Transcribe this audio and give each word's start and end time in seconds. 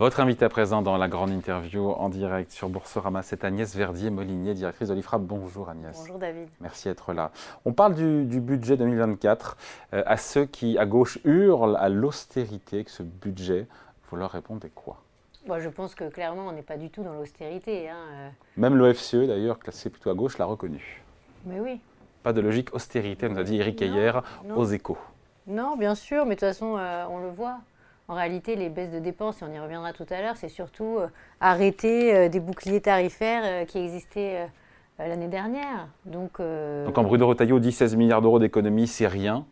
Votre 0.00 0.20
invité 0.20 0.46
à 0.46 0.48
présent 0.48 0.80
dans 0.80 0.96
la 0.96 1.08
grande 1.08 1.28
interview 1.28 1.90
en 1.90 2.08
direct 2.08 2.52
sur 2.52 2.70
Boursorama, 2.70 3.22
c'est 3.22 3.44
Agnès 3.44 3.76
Verdier-Molinier, 3.76 4.54
directrice 4.54 4.88
de 4.88 4.94
l'IFRA. 4.94 5.18
Bonjour 5.18 5.68
Agnès. 5.68 5.94
Bonjour 5.94 6.18
David. 6.18 6.48
Merci 6.62 6.88
d'être 6.88 7.12
là. 7.12 7.32
On 7.66 7.74
parle 7.74 7.94
du, 7.94 8.40
budget 8.40 8.78
2024. 8.78 9.58
Euh, 9.92 10.02
à 10.06 10.16
ceux 10.16 10.46
qui, 10.46 10.78
à 10.78 10.86
gauche, 10.86 11.18
hurlent 11.26 11.76
à 11.76 11.90
l'austérité, 11.90 12.82
que 12.82 12.90
ce 12.90 13.02
budget, 13.02 13.66
vous 14.08 14.16
leur 14.16 14.30
répondez 14.30 14.70
quoi? 14.74 15.02
Moi, 15.46 15.60
Je 15.60 15.68
pense 15.68 15.94
que 15.94 16.08
clairement, 16.08 16.46
on 16.46 16.52
n'est 16.52 16.62
pas 16.62 16.78
du 16.78 16.88
tout 16.88 17.02
dans 17.02 17.12
l'austérité. 17.12 17.90
Hein. 17.90 17.98
Euh. 18.10 18.28
Même 18.56 18.76
l'OFCE, 18.76 19.26
d'ailleurs, 19.26 19.58
classé 19.58 19.90
plutôt 19.90 20.08
à 20.08 20.14
gauche, 20.14 20.38
l'a 20.38 20.46
reconnu. 20.46 21.02
Mais 21.44 21.60
oui. 21.60 21.78
Pas 22.22 22.32
de 22.32 22.40
logique 22.40 22.74
austérité, 22.74 23.28
nous 23.28 23.38
a 23.38 23.42
dit 23.42 23.58
Eric 23.58 23.78
hier 23.82 24.22
aux 24.56 24.64
échos. 24.64 24.96
Non, 25.46 25.76
bien 25.76 25.94
sûr, 25.94 26.24
mais 26.24 26.36
de 26.36 26.40
toute 26.40 26.48
façon, 26.48 26.78
euh, 26.78 27.04
on 27.10 27.18
le 27.18 27.28
voit. 27.28 27.58
En 28.10 28.14
réalité, 28.14 28.56
les 28.56 28.70
baisses 28.70 28.90
de 28.90 28.98
dépenses, 28.98 29.40
et 29.40 29.44
on 29.44 29.52
y 29.52 29.58
reviendra 29.60 29.92
tout 29.92 30.06
à 30.10 30.20
l'heure, 30.20 30.36
c'est 30.36 30.48
surtout 30.48 30.98
euh, 30.98 31.06
arrêter 31.40 32.12
euh, 32.12 32.28
des 32.28 32.40
boucliers 32.40 32.80
tarifaires 32.80 33.42
euh, 33.44 33.64
qui 33.64 33.78
existaient 33.78 34.48
l'année 34.98 35.28
dernière. 35.28 35.86
Donc, 36.06 36.38
Donc 36.38 36.92
quand 36.92 37.04
Bruno 37.04 37.28
Retailleau 37.28 37.60
dit 37.60 37.70
16 37.70 37.94
milliards 37.94 38.20
d'euros 38.20 38.40
d'économie, 38.40 38.88
c'est 38.88 39.06
rien. 39.06 39.46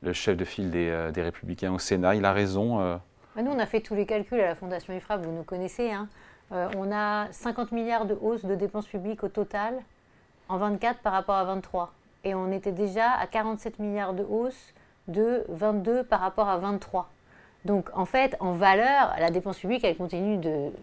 Le 0.00 0.12
chef 0.12 0.36
de 0.36 0.44
file 0.44 0.70
des, 0.70 1.12
Républicains 1.16 1.72
au 1.72 1.80
Sénat, 1.80 2.14
il 2.14 2.24
a 2.24 2.32
raison. 2.32 2.78
Bah, 2.78 3.42
nous, 3.42 3.50
on 3.50 3.58
a 3.58 3.66
fait 3.66 3.80
tous 3.80 3.96
les 3.96 4.06
calculs 4.06 4.40
à 4.40 4.46
la 4.46 4.54
Fondation 4.54 4.94
IFRA, 4.94 5.16
vous 5.16 5.32
nous 5.32 5.42
connaissez. 5.42 5.90
Hein. 5.90 6.08
on 6.52 6.92
a 6.92 7.26
50 7.32 7.72
milliards 7.72 8.06
de 8.06 8.16
hausse 8.22 8.44
de 8.44 8.54
dépenses 8.54 8.86
publiques 8.86 9.24
au 9.24 9.28
total 9.28 9.74
en 10.48 10.56
24 10.58 11.00
par 11.00 11.12
rapport 11.12 11.34
à 11.34 11.44
23. 11.44 11.92
Et 12.22 12.34
on 12.34 12.52
était 12.52 12.72
déjà 12.72 13.10
à 13.10 13.26
47 13.26 13.80
milliards 13.80 14.14
de 14.14 14.22
hausse 14.22 14.72
de 15.08 15.44
22 15.48 16.04
par 16.04 16.20
rapport 16.20 16.48
à 16.48 16.56
23. 16.58 17.10
Donc 17.64 17.88
en 17.94 18.04
fait, 18.04 18.36
en 18.40 18.52
valeur, 18.52 19.14
la 19.18 19.30
dépense 19.30 19.58
publique, 19.58 19.84
elle 19.84 19.96
continue 19.96 20.38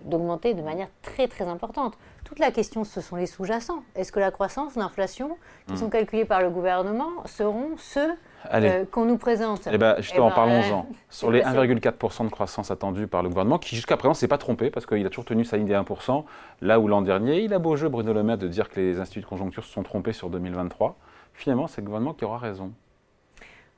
d'augmenter 0.06 0.56
de, 0.56 0.62
manière 0.64 0.88
très 1.04 1.28
très 1.28 1.48
importante. 1.48 1.96
Toute 2.24 2.40
la 2.40 2.52
question, 2.52 2.84
ce 2.84 3.02
sont 3.02 3.18
les 3.18 3.28
sous-jacents. 3.28 3.84
Est-ce 3.96 4.12
que 4.12 4.20
la 4.20 4.32
croissance, 4.32 4.76
l'inflation, 4.76 5.38
qui 5.68 5.78
sont 5.78 5.88
hmm. 5.88 5.92
calculés 5.92 6.26
par 6.26 6.42
le 6.42 6.50
gouvernement, 6.50 7.12
seront 7.26 7.78
ceux 7.78 8.14
euh, 8.54 8.86
qu'on 8.90 9.06
nous 9.06 9.18
présente? 9.18 9.68
Eh 9.72 9.78
bien, 9.78 9.96
justement, 9.98 10.28
eh 10.28 10.30
ben, 10.30 10.36
parlons-en. 10.36 10.80
Euh, 10.80 10.94
Sur 11.10 11.30
les 11.30 11.42
1,4% 11.42 12.26
de 12.26 12.30
croissance 12.30 12.72
attendue 12.72 13.06
par 13.06 13.22
le 13.22 13.30
gouvernement, 13.30 13.60
qui 13.60 13.76
jusqu'à 13.76 13.98
présent 13.98 14.12
ne 14.12 14.16
s'est 14.16 14.28
pas 14.28 14.40
trompé, 14.40 14.72
parce 14.72 14.88
qu'il 14.88 15.06
a 15.06 15.10
toujours 15.10 15.26
tenu 15.26 15.44
sa 15.44 15.58
ligne 15.58 15.68
des 15.68 15.76
1%, 15.76 16.24
là 16.62 16.80
où 16.80 16.88
l'an 16.88 17.02
dernier, 17.02 17.42
il 17.42 17.54
a 17.54 17.60
beau 17.60 17.76
jeu, 17.76 17.90
Bruno 17.90 18.12
Le 18.14 18.24
Maire, 18.24 18.38
de 18.38 18.48
dire 18.48 18.70
que 18.70 18.80
les 18.80 19.00
instituts 19.00 19.22
de 19.22 19.26
conjoncture 19.26 19.64
se 19.64 19.72
sont 19.72 19.84
trompés 19.84 20.14
sur 20.14 20.32
2023. 20.32 20.98
Finalement, 21.34 21.68
c'est 21.68 21.82
le 21.82 21.86
gouvernement 21.86 22.14
qui 22.14 22.26
aura 22.26 22.40
raison. 22.40 22.72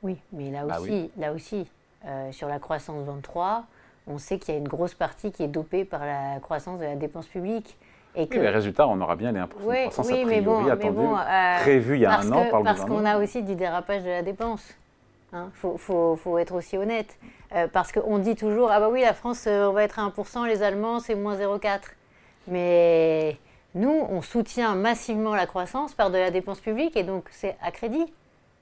Oui, 0.04 0.18
mais 0.32 0.52
là 0.52 0.66
bah 0.66 0.80
aussi, 0.80 1.10
là 1.18 1.34
aussi 1.34 1.66
euh, 2.06 2.32
sur 2.32 2.48
la 2.48 2.60
croissance 2.60 3.04
23, 3.06 3.66
on 4.08 4.18
sait 4.18 4.38
qu'il 4.38 4.54
y 4.54 4.58
a 4.58 4.60
une 4.60 4.68
grosse 4.68 4.94
partie 4.94 5.32
qui 5.32 5.44
est 5.44 5.48
dopée 5.48 5.86
par 5.86 6.06
la 6.06 6.40
croissance 6.42 6.80
de 6.80 6.86
la 6.86 6.96
dépense 6.96 7.28
publique. 7.28 7.78
Et 8.16 8.28
que... 8.28 8.40
les 8.40 8.50
résultats, 8.50 8.88
on 8.88 9.00
aura 9.02 9.16
bien 9.16 9.32
les 9.32 9.40
1% 9.40 9.44
de 9.44 9.48
croissance 9.48 10.08
oui, 10.08 10.22
a 10.70 10.76
priori 10.76 10.96
bon, 10.96 11.18
euh, 11.18 11.60
prévu 11.62 11.96
il 11.96 12.02
y 12.02 12.06
a 12.06 12.20
un 12.20 12.32
an 12.32 12.46
par 12.52 12.60
le 12.60 12.66
Parce 12.66 12.86
qu'on 12.86 13.06
a 13.06 13.18
aussi 13.18 13.42
du 13.42 13.56
dérapage 13.56 14.04
de 14.04 14.10
la 14.10 14.22
dépense. 14.22 14.76
Il 15.32 15.38
hein. 15.38 15.50
faut, 15.54 15.78
faut, 15.78 16.16
faut, 16.16 16.38
être 16.38 16.54
aussi 16.54 16.78
honnête. 16.78 17.18
Euh, 17.56 17.68
parce 17.72 17.92
qu'on 17.92 18.20
dit 18.20 18.36
toujours, 18.36 18.70
ah 18.72 18.80
bah 18.80 18.90
oui, 18.92 19.02
la 19.02 19.14
France, 19.14 19.48
on 19.48 19.72
va 19.72 19.84
être 19.84 19.98
à 19.98 20.08
1%, 20.08 20.46
les 20.48 20.62
Allemands, 20.62 21.00
c'est 21.00 21.16
moins 21.16 21.36
0,4. 21.36 21.80
Mais 22.48 23.38
nous, 23.74 24.06
on 24.10 24.22
soutient 24.22 24.76
massivement 24.76 25.34
la 25.34 25.48
croissance 25.48 25.94
par 25.94 26.12
de 26.12 26.18
la 26.18 26.30
dépense 26.30 26.60
publique, 26.60 26.96
et 26.96 27.04
donc 27.04 27.26
c'est 27.32 27.56
à 27.64 27.72
crédit, 27.72 28.06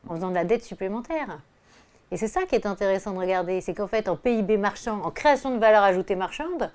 en 0.08 0.16
faisant 0.16 0.30
de 0.30 0.36
la 0.36 0.46
dette 0.46 0.64
supplémentaire. 0.64 1.40
Et 2.12 2.18
c'est 2.18 2.28
ça 2.28 2.46
qui 2.46 2.56
est 2.56 2.66
intéressant 2.66 3.14
de 3.14 3.20
regarder, 3.20 3.62
c'est 3.62 3.74
qu'en 3.74 3.88
fait, 3.88 4.10
en 4.10 4.18
PIB 4.18 4.58
marchand, 4.58 5.02
en 5.04 5.12
création 5.12 5.56
de 5.56 5.60
valeur 5.60 5.82
ajoutée 5.82 6.16
marchande, 6.16 6.70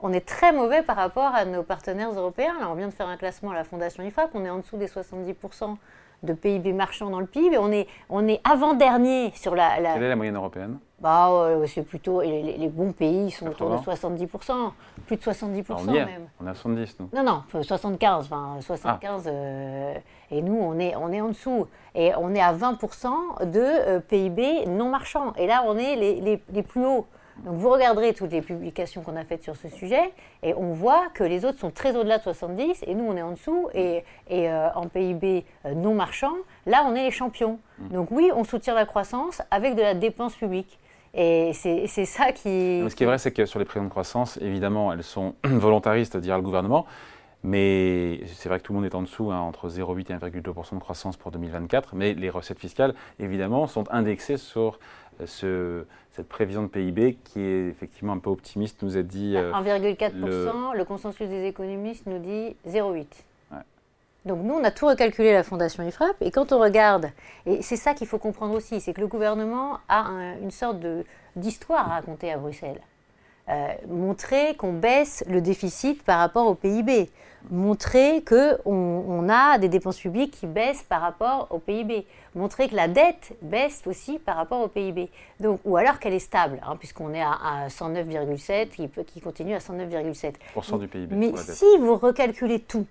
on 0.00 0.12
est 0.12 0.26
très 0.26 0.52
mauvais 0.52 0.82
par 0.82 0.96
rapport 0.96 1.34
à 1.34 1.44
nos 1.44 1.62
partenaires 1.62 2.12
européens. 2.12 2.54
Là, 2.60 2.68
on 2.70 2.74
vient 2.74 2.88
de 2.88 2.92
faire 2.92 3.08
un 3.08 3.16
classement 3.16 3.50
à 3.50 3.54
la 3.54 3.64
Fondation 3.64 4.02
IFAP, 4.02 4.30
on 4.34 4.44
est 4.44 4.50
en 4.50 4.58
dessous 4.58 4.76
des 4.76 4.88
70% 4.88 5.76
de 6.24 6.32
PIB 6.32 6.72
marchand 6.72 7.10
dans 7.10 7.20
le 7.20 7.26
PIB. 7.26 7.54
Et 7.54 7.58
on 7.58 7.70
est, 7.70 7.86
on 8.08 8.26
est 8.26 8.40
avant-dernier 8.44 9.32
sur 9.34 9.54
la, 9.54 9.76
Quelle 9.76 10.02
est 10.02 10.08
la 10.08 10.16
moyenne 10.16 10.36
européenne? 10.36 10.78
Bah, 11.00 11.48
C'est 11.66 11.82
plutôt. 11.82 12.20
Les, 12.22 12.68
bons 12.68 12.92
pays 12.92 13.30
sont 13.30 13.46
autour 13.46 13.70
de 13.70 13.76
70%, 13.76 14.72
plus 15.06 15.16
de 15.16 15.22
70% 15.22 15.64
ah, 15.68 15.74
on 15.78 15.84
même. 15.84 16.28
On 16.40 16.46
est 16.46 16.50
à 16.50 16.54
70, 16.54 16.96
nous 17.00 17.08
Non, 17.14 17.22
non, 17.22 17.62
75. 17.62 18.26
Enfin, 18.26 18.56
75 18.60 19.24
ah. 19.26 19.30
euh, 19.30 19.94
et 20.30 20.42
nous, 20.42 20.58
on 20.60 20.78
est, 20.78 20.96
on 20.96 21.12
est 21.12 21.20
en 21.20 21.28
dessous. 21.28 21.66
Et 21.94 22.12
on 22.16 22.34
est 22.34 22.40
à 22.40 22.52
20% 22.52 23.48
de 23.48 23.60
euh, 23.60 24.00
PIB 24.00 24.66
non 24.66 24.90
marchand. 24.90 25.32
Et 25.36 25.46
là, 25.46 25.62
on 25.66 25.76
est 25.76 25.94
les, 25.94 26.20
les, 26.20 26.42
les 26.50 26.62
plus 26.62 26.84
hauts. 26.84 27.06
Donc 27.44 27.56
vous 27.56 27.70
regarderez 27.70 28.14
toutes 28.14 28.32
les 28.32 28.42
publications 28.42 29.02
qu'on 29.02 29.16
a 29.16 29.24
faites 29.24 29.42
sur 29.42 29.56
ce 29.56 29.68
sujet 29.68 30.12
et 30.42 30.54
on 30.54 30.72
voit 30.72 31.08
que 31.14 31.24
les 31.24 31.44
autres 31.44 31.58
sont 31.58 31.70
très 31.70 31.96
au-delà 31.96 32.18
de 32.18 32.22
70 32.22 32.84
et 32.86 32.94
nous 32.94 33.04
on 33.04 33.16
est 33.16 33.22
en 33.22 33.32
dessous 33.32 33.68
et, 33.74 34.04
et 34.28 34.50
euh, 34.50 34.68
en 34.74 34.88
PIB 34.88 35.44
euh, 35.64 35.74
non 35.74 35.94
marchand, 35.94 36.34
là 36.66 36.84
on 36.86 36.94
est 36.94 37.04
les 37.04 37.10
champions. 37.10 37.58
Mm. 37.78 37.88
Donc 37.94 38.10
oui, 38.10 38.30
on 38.34 38.44
soutient 38.44 38.74
la 38.74 38.86
croissance 38.86 39.42
avec 39.50 39.74
de 39.74 39.82
la 39.82 39.94
dépense 39.94 40.34
publique. 40.34 40.78
Et 41.14 41.52
c'est 41.54 41.86
ça 42.04 42.32
qui... 42.32 42.84
ce 42.88 42.94
qui 42.94 43.02
est 43.02 43.06
vrai, 43.06 43.18
c'est 43.18 43.32
que 43.32 43.46
sur 43.46 43.58
les 43.58 43.64
prévisions 43.64 43.86
de 43.86 43.90
croissance, 43.90 44.38
évidemment, 44.42 44.92
elles 44.92 45.02
sont 45.02 45.34
volontaristes, 45.44 46.16
dira 46.16 46.36
le 46.36 46.42
gouvernement. 46.42 46.86
Mais 47.44 48.20
c'est 48.26 48.48
vrai 48.48 48.58
que 48.58 48.64
tout 48.64 48.72
le 48.72 48.80
monde 48.80 48.86
est 48.86 48.94
en 48.94 49.02
dessous, 49.02 49.30
hein, 49.30 49.38
entre 49.38 49.68
0,8 49.68 50.12
et 50.12 50.14
1,2% 50.14 50.74
de 50.74 50.80
croissance 50.80 51.16
pour 51.16 51.30
2024. 51.30 51.94
Mais 51.94 52.14
les 52.14 52.30
recettes 52.30 52.58
fiscales, 52.58 52.94
évidemment, 53.20 53.66
sont 53.66 53.84
indexées 53.90 54.36
sur 54.36 54.80
ce, 55.26 55.84
cette 56.12 56.28
prévision 56.28 56.62
de 56.62 56.68
PIB 56.68 57.18
qui 57.24 57.40
est 57.40 57.68
effectivement 57.68 58.12
un 58.12 58.18
peu 58.18 58.30
optimiste, 58.30 58.82
nous 58.82 58.96
a 58.96 59.02
dit... 59.02 59.34
1,4%, 59.34 60.20
bah, 60.20 60.72
le... 60.74 60.84
consensus 60.84 61.28
des 61.28 61.46
économistes 61.46 62.06
nous 62.06 62.18
dit 62.18 62.56
0,8%. 62.68 63.06
Donc 64.24 64.42
nous, 64.42 64.54
on 64.54 64.64
a 64.64 64.70
tout 64.70 64.86
recalculé 64.86 65.32
la 65.32 65.42
Fondation 65.42 65.86
IFRAP, 65.86 66.16
et 66.20 66.30
quand 66.30 66.52
on 66.52 66.58
regarde, 66.58 67.10
et 67.46 67.62
c'est 67.62 67.76
ça 67.76 67.94
qu'il 67.94 68.06
faut 68.06 68.18
comprendre 68.18 68.54
aussi, 68.54 68.80
c'est 68.80 68.92
que 68.92 69.00
le 69.00 69.06
gouvernement 69.06 69.78
a 69.88 70.34
une 70.42 70.50
sorte 70.50 70.84
d'histoire 71.34 71.90
à 71.90 71.94
raconter 71.94 72.30
à 72.32 72.36
Bruxelles. 72.36 72.80
Euh, 73.50 73.68
montrer 73.88 74.56
qu'on 74.56 74.74
baisse 74.74 75.24
le 75.26 75.40
déficit 75.40 76.02
par 76.02 76.18
rapport 76.18 76.46
au 76.46 76.54
PIB, 76.54 77.08
montrer 77.50 78.22
qu'on 78.22 78.66
on 78.66 79.28
a 79.30 79.56
des 79.56 79.70
dépenses 79.70 79.98
publiques 79.98 80.32
qui 80.32 80.46
baissent 80.46 80.82
par 80.82 81.00
rapport 81.00 81.46
au 81.50 81.58
PIB, 81.58 82.06
montrer 82.34 82.68
que 82.68 82.74
la 82.74 82.88
dette 82.88 83.32
baisse 83.40 83.82
aussi 83.86 84.18
par 84.18 84.36
rapport 84.36 84.60
au 84.60 84.68
PIB, 84.68 85.08
Donc, 85.40 85.60
ou 85.64 85.78
alors 85.78 85.98
qu'elle 85.98 86.12
est 86.12 86.18
stable, 86.18 86.60
hein, 86.62 86.76
puisqu'on 86.76 87.14
est 87.14 87.22
à, 87.22 87.68
109,7, 87.68 88.68
qui, 88.68 88.88
qui, 89.04 89.20
continue 89.22 89.54
à 89.54 89.58
109,7%. 89.58 90.78
du 90.78 90.88
PIB. 90.88 91.16
Mais 91.16 91.32
si 91.36 91.64
vous 91.78 91.96
recalculez 91.96 92.60
tout, 92.60 92.84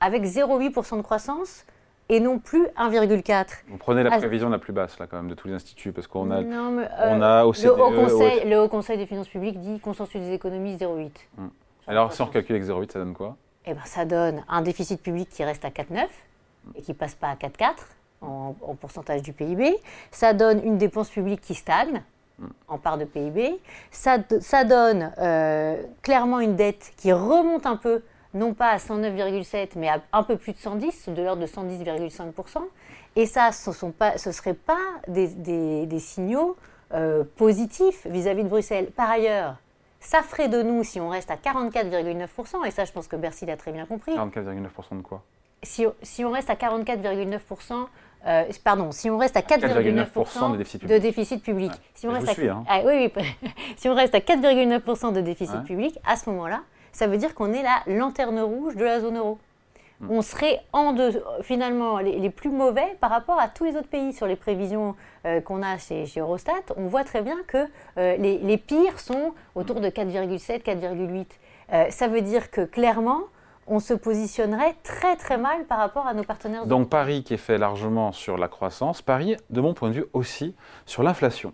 avec 0.00 0.22
0,8% 0.22 0.98
de 0.98 1.02
croissance, 1.02 1.64
et 2.08 2.20
non 2.20 2.38
plus 2.38 2.64
1,4. 2.76 3.46
Vous 3.68 3.76
prenez 3.76 4.02
la 4.02 4.12
ah, 4.12 4.18
prévision 4.18 4.48
la 4.48 4.58
plus 4.58 4.72
basse, 4.72 4.98
là, 4.98 5.06
quand 5.06 5.16
même, 5.18 5.28
de 5.28 5.34
tous 5.34 5.48
les 5.48 5.54
instituts, 5.54 5.92
parce 5.92 6.06
qu'on 6.06 6.30
a, 6.30 6.40
on 6.40 7.22
a 7.22 7.44
au 7.44 7.52
le, 7.52 7.70
haut 7.70 7.90
conseil, 7.90 8.48
le 8.48 8.60
Haut 8.60 8.68
Conseil 8.68 8.96
des 8.96 9.06
finances 9.06 9.28
publiques 9.28 9.60
dit 9.60 9.78
consensus 9.80 10.20
des 10.20 10.32
économies 10.32 10.76
0,8. 10.76 11.10
Hum. 11.38 11.50
Alors, 11.86 12.12
si 12.12 12.22
on 12.22 12.26
recalcule 12.26 12.56
avec 12.56 12.68
0,8, 12.68 12.92
ça 12.92 12.98
donne 12.98 13.14
quoi? 13.14 13.36
Eh 13.66 13.74
bien, 13.74 13.84
ça 13.84 14.04
donne 14.04 14.42
un 14.48 14.62
déficit 14.62 15.02
public 15.02 15.28
qui 15.28 15.44
reste 15.44 15.64
à 15.64 15.68
4,9 15.68 16.06
et 16.76 16.82
qui 16.82 16.94
passe 16.94 17.14
pas 17.14 17.28
à 17.28 17.34
4,4 17.34 17.74
en, 18.22 18.54
en, 18.62 18.74
pourcentage 18.74 19.22
du 19.22 19.32
PIB. 19.32 19.76
Ça 20.10 20.32
donne 20.32 20.64
une 20.64 20.78
dépense 20.78 21.10
publique 21.10 21.42
qui 21.42 21.54
stagne 21.54 22.02
hum. 22.40 22.50
en 22.68 22.78
part 22.78 22.96
de 22.96 23.04
PIB. 23.04 23.58
Ça, 23.90 24.16
ça 24.40 24.64
donne 24.64 25.12
euh, 25.18 25.82
clairement 26.00 26.40
une 26.40 26.56
dette 26.56 26.92
qui 26.96 27.12
remonte 27.12 27.66
un 27.66 27.76
peu 27.76 28.02
non 28.38 28.54
pas 28.54 28.68
à 28.68 28.76
109,7, 28.76 29.70
mais 29.76 29.88
à 29.88 30.00
un 30.12 30.22
peu 30.22 30.36
plus 30.36 30.52
de 30.52 30.58
110, 30.58 31.08
de 31.10 31.22
l'ordre 31.22 31.42
de 31.42 31.46
110,5%. 31.46 32.58
Et 33.16 33.26
ça, 33.26 33.52
ce 33.52 33.70
ne 33.70 34.32
seraient 34.32 34.54
pas 34.54 34.78
des, 35.08 35.98
signaux 35.98 36.56
euh, 36.94 37.24
positifs 37.36 38.06
vis-à-vis 38.06 38.44
de 38.44 38.48
Bruxelles. 38.48 38.90
Par 38.94 39.10
ailleurs, 39.10 39.56
ça 40.00 40.22
ferait 40.22 40.48
de 40.48 40.62
nous, 40.62 40.84
si 40.84 41.00
on 41.00 41.08
reste 41.08 41.30
à 41.30 41.36
44,9%, 41.36 42.66
et 42.66 42.70
ça, 42.70 42.84
je 42.84 42.92
pense 42.92 43.08
que 43.08 43.16
Bercy 43.16 43.46
l'a 43.46 43.56
très 43.56 43.72
bien 43.72 43.86
compris. 43.86 44.14
44,9% 44.14 44.98
de 44.98 45.02
quoi? 45.02 45.22
Si, 45.62 45.84
on 46.24 46.30
reste 46.30 46.50
à 46.50 46.54
44,9%, 46.54 47.86
euh, 48.26 48.44
pardon, 48.62 48.92
si 48.92 49.10
on 49.10 49.18
reste 49.18 49.36
à 49.36 49.40
4,9% 49.40 50.86
de 50.86 50.98
déficit 50.98 51.42
public. 51.42 51.72
Si, 51.94 52.06
on 52.06 52.12
reste 52.12 52.28
à, 52.28 52.42
hein. 52.52 52.64
ah, 52.68 52.82
oui, 52.84 53.12
si 53.76 53.88
on 53.88 53.94
reste 53.94 54.14
à 54.14 54.20
4,9% 54.20 55.12
de 55.12 55.20
déficit 55.20 55.64
public, 55.64 55.98
à 56.06 56.14
ce 56.14 56.30
moment-là, 56.30 56.62
ça 56.98 57.06
veut 57.06 57.16
dire 57.16 57.34
qu'on 57.36 57.52
est 57.52 57.62
la 57.62 57.80
lanterne 57.86 58.40
rouge 58.40 58.74
de 58.74 58.84
la 58.84 59.00
zone 59.00 59.18
euro. 59.18 59.38
Hmm. 60.00 60.10
On 60.10 60.20
serait 60.20 60.60
en 60.72 60.92
deux, 60.92 61.22
finalement 61.42 61.98
les, 61.98 62.28
plus 62.28 62.50
mauvais 62.50 62.96
par 63.00 63.10
rapport 63.10 63.38
à 63.38 63.46
tous 63.46 63.64
les 63.64 63.76
autres 63.76 63.88
pays 63.88 64.12
sur 64.12 64.26
les 64.26 64.34
prévisions 64.34 64.96
euh, 65.24 65.40
qu'on 65.40 65.62
a 65.62 65.78
chez, 65.78 66.06
Eurostat. 66.16 66.74
On 66.76 66.88
voit 66.88 67.04
très 67.04 67.22
bien 67.22 67.36
que 67.46 67.58
euh, 67.98 68.16
les, 68.16 68.58
pires 68.58 68.98
sont 68.98 69.32
autour 69.54 69.80
de 69.80 69.88
4,7, 69.88 70.62
4,8. 70.62 71.26
Euh, 71.72 71.86
ça 71.90 72.08
veut 72.08 72.20
dire 72.20 72.50
que 72.50 72.62
clairement, 72.62 73.20
on 73.68 73.78
se 73.78 73.94
positionnerait 73.94 74.74
très 74.82 75.14
très 75.14 75.38
mal 75.38 75.66
par 75.66 75.78
rapport 75.78 76.08
à 76.08 76.14
nos 76.14 76.24
partenaires. 76.24 76.66
Donc 76.66 76.88
Paris 76.88 77.22
qui 77.22 77.34
est 77.34 77.36
fait 77.36 77.58
largement 77.58 78.10
sur 78.10 78.38
la 78.38 78.48
croissance, 78.48 79.02
Paris, 79.02 79.36
de 79.50 79.60
mon 79.60 79.72
point 79.72 79.90
de 79.90 79.94
vue 79.94 80.06
aussi, 80.14 80.56
sur 80.84 81.04
l'inflation. 81.04 81.52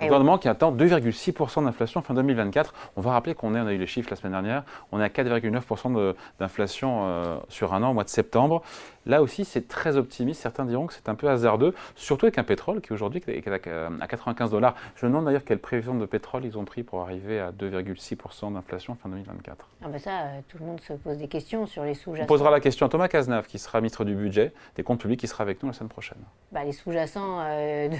Le 0.00 0.06
gouvernement 0.06 0.38
qui 0.38 0.48
attend 0.48 0.72
2,6% 0.72 1.64
d'inflation 1.64 2.00
fin 2.00 2.14
2024. 2.14 2.72
On 2.96 3.02
va 3.02 3.12
rappeler 3.12 3.34
qu'on 3.34 3.54
on 3.54 3.66
a 3.66 3.72
eu 3.72 3.78
les 3.78 3.86
chiffres 3.86 4.08
la 4.10 4.16
semaine 4.16 4.32
dernière, 4.32 4.64
on 4.92 5.00
est 5.00 5.04
à 5.04 5.08
4,9% 5.08 6.14
d'inflation 6.38 7.00
euh, 7.02 7.38
sur 7.48 7.74
un 7.74 7.82
an 7.82 7.90
au 7.90 7.94
mois 7.94 8.04
de 8.04 8.08
septembre. 8.08 8.62
Là 9.06 9.22
aussi, 9.22 9.44
c'est 9.44 9.68
très 9.68 9.96
optimiste. 9.96 10.40
Certains 10.40 10.64
diront 10.64 10.86
que 10.86 10.94
c'est 10.94 11.08
un 11.08 11.14
peu 11.14 11.28
hasardeux, 11.28 11.74
surtout 11.96 12.26
avec 12.26 12.38
un 12.38 12.44
pétrole 12.44 12.80
qui 12.80 12.92
aujourd'hui 12.92 13.22
est 13.26 13.46
à 13.46 13.58
95 13.58 14.50
dollars. 14.50 14.74
Je 14.96 15.04
me 15.04 15.10
demande 15.10 15.26
d'ailleurs 15.26 15.44
quelle 15.44 15.58
prévision 15.58 15.94
de 15.94 16.06
pétrole 16.06 16.44
ils 16.44 16.56
ont 16.56 16.64
pris 16.64 16.82
pour 16.82 17.00
arriver 17.02 17.40
à 17.40 17.50
2,6% 17.52 18.54
d'inflation 18.54 18.94
fin 18.94 19.08
2024. 19.08 19.68
Ah 19.82 19.88
ben 19.88 19.98
ça, 19.98 20.10
euh, 20.10 20.40
tout 20.48 20.58
le 20.58 20.66
monde 20.66 20.80
se 20.80 20.94
pose 20.94 21.18
des 21.18 21.28
questions 21.28 21.66
sur 21.66 21.84
les 21.84 21.94
sous-jacents. 21.94 22.24
On 22.24 22.26
posera 22.26 22.50
la 22.50 22.60
question 22.60 22.86
à 22.86 22.88
Thomas 22.88 23.08
Cazenave, 23.08 23.46
qui 23.46 23.58
sera 23.58 23.80
ministre 23.80 24.04
du 24.04 24.14
budget, 24.14 24.52
des 24.76 24.82
comptes 24.82 25.00
publics, 25.00 25.20
qui 25.20 25.26
sera 25.26 25.42
avec 25.42 25.62
nous 25.62 25.68
la 25.68 25.74
semaine 25.74 25.90
prochaine. 25.90 26.22
Bah, 26.52 26.64
les 26.64 26.72
sous-jacents... 26.72 27.40
Euh, 27.40 27.88
de 27.88 27.96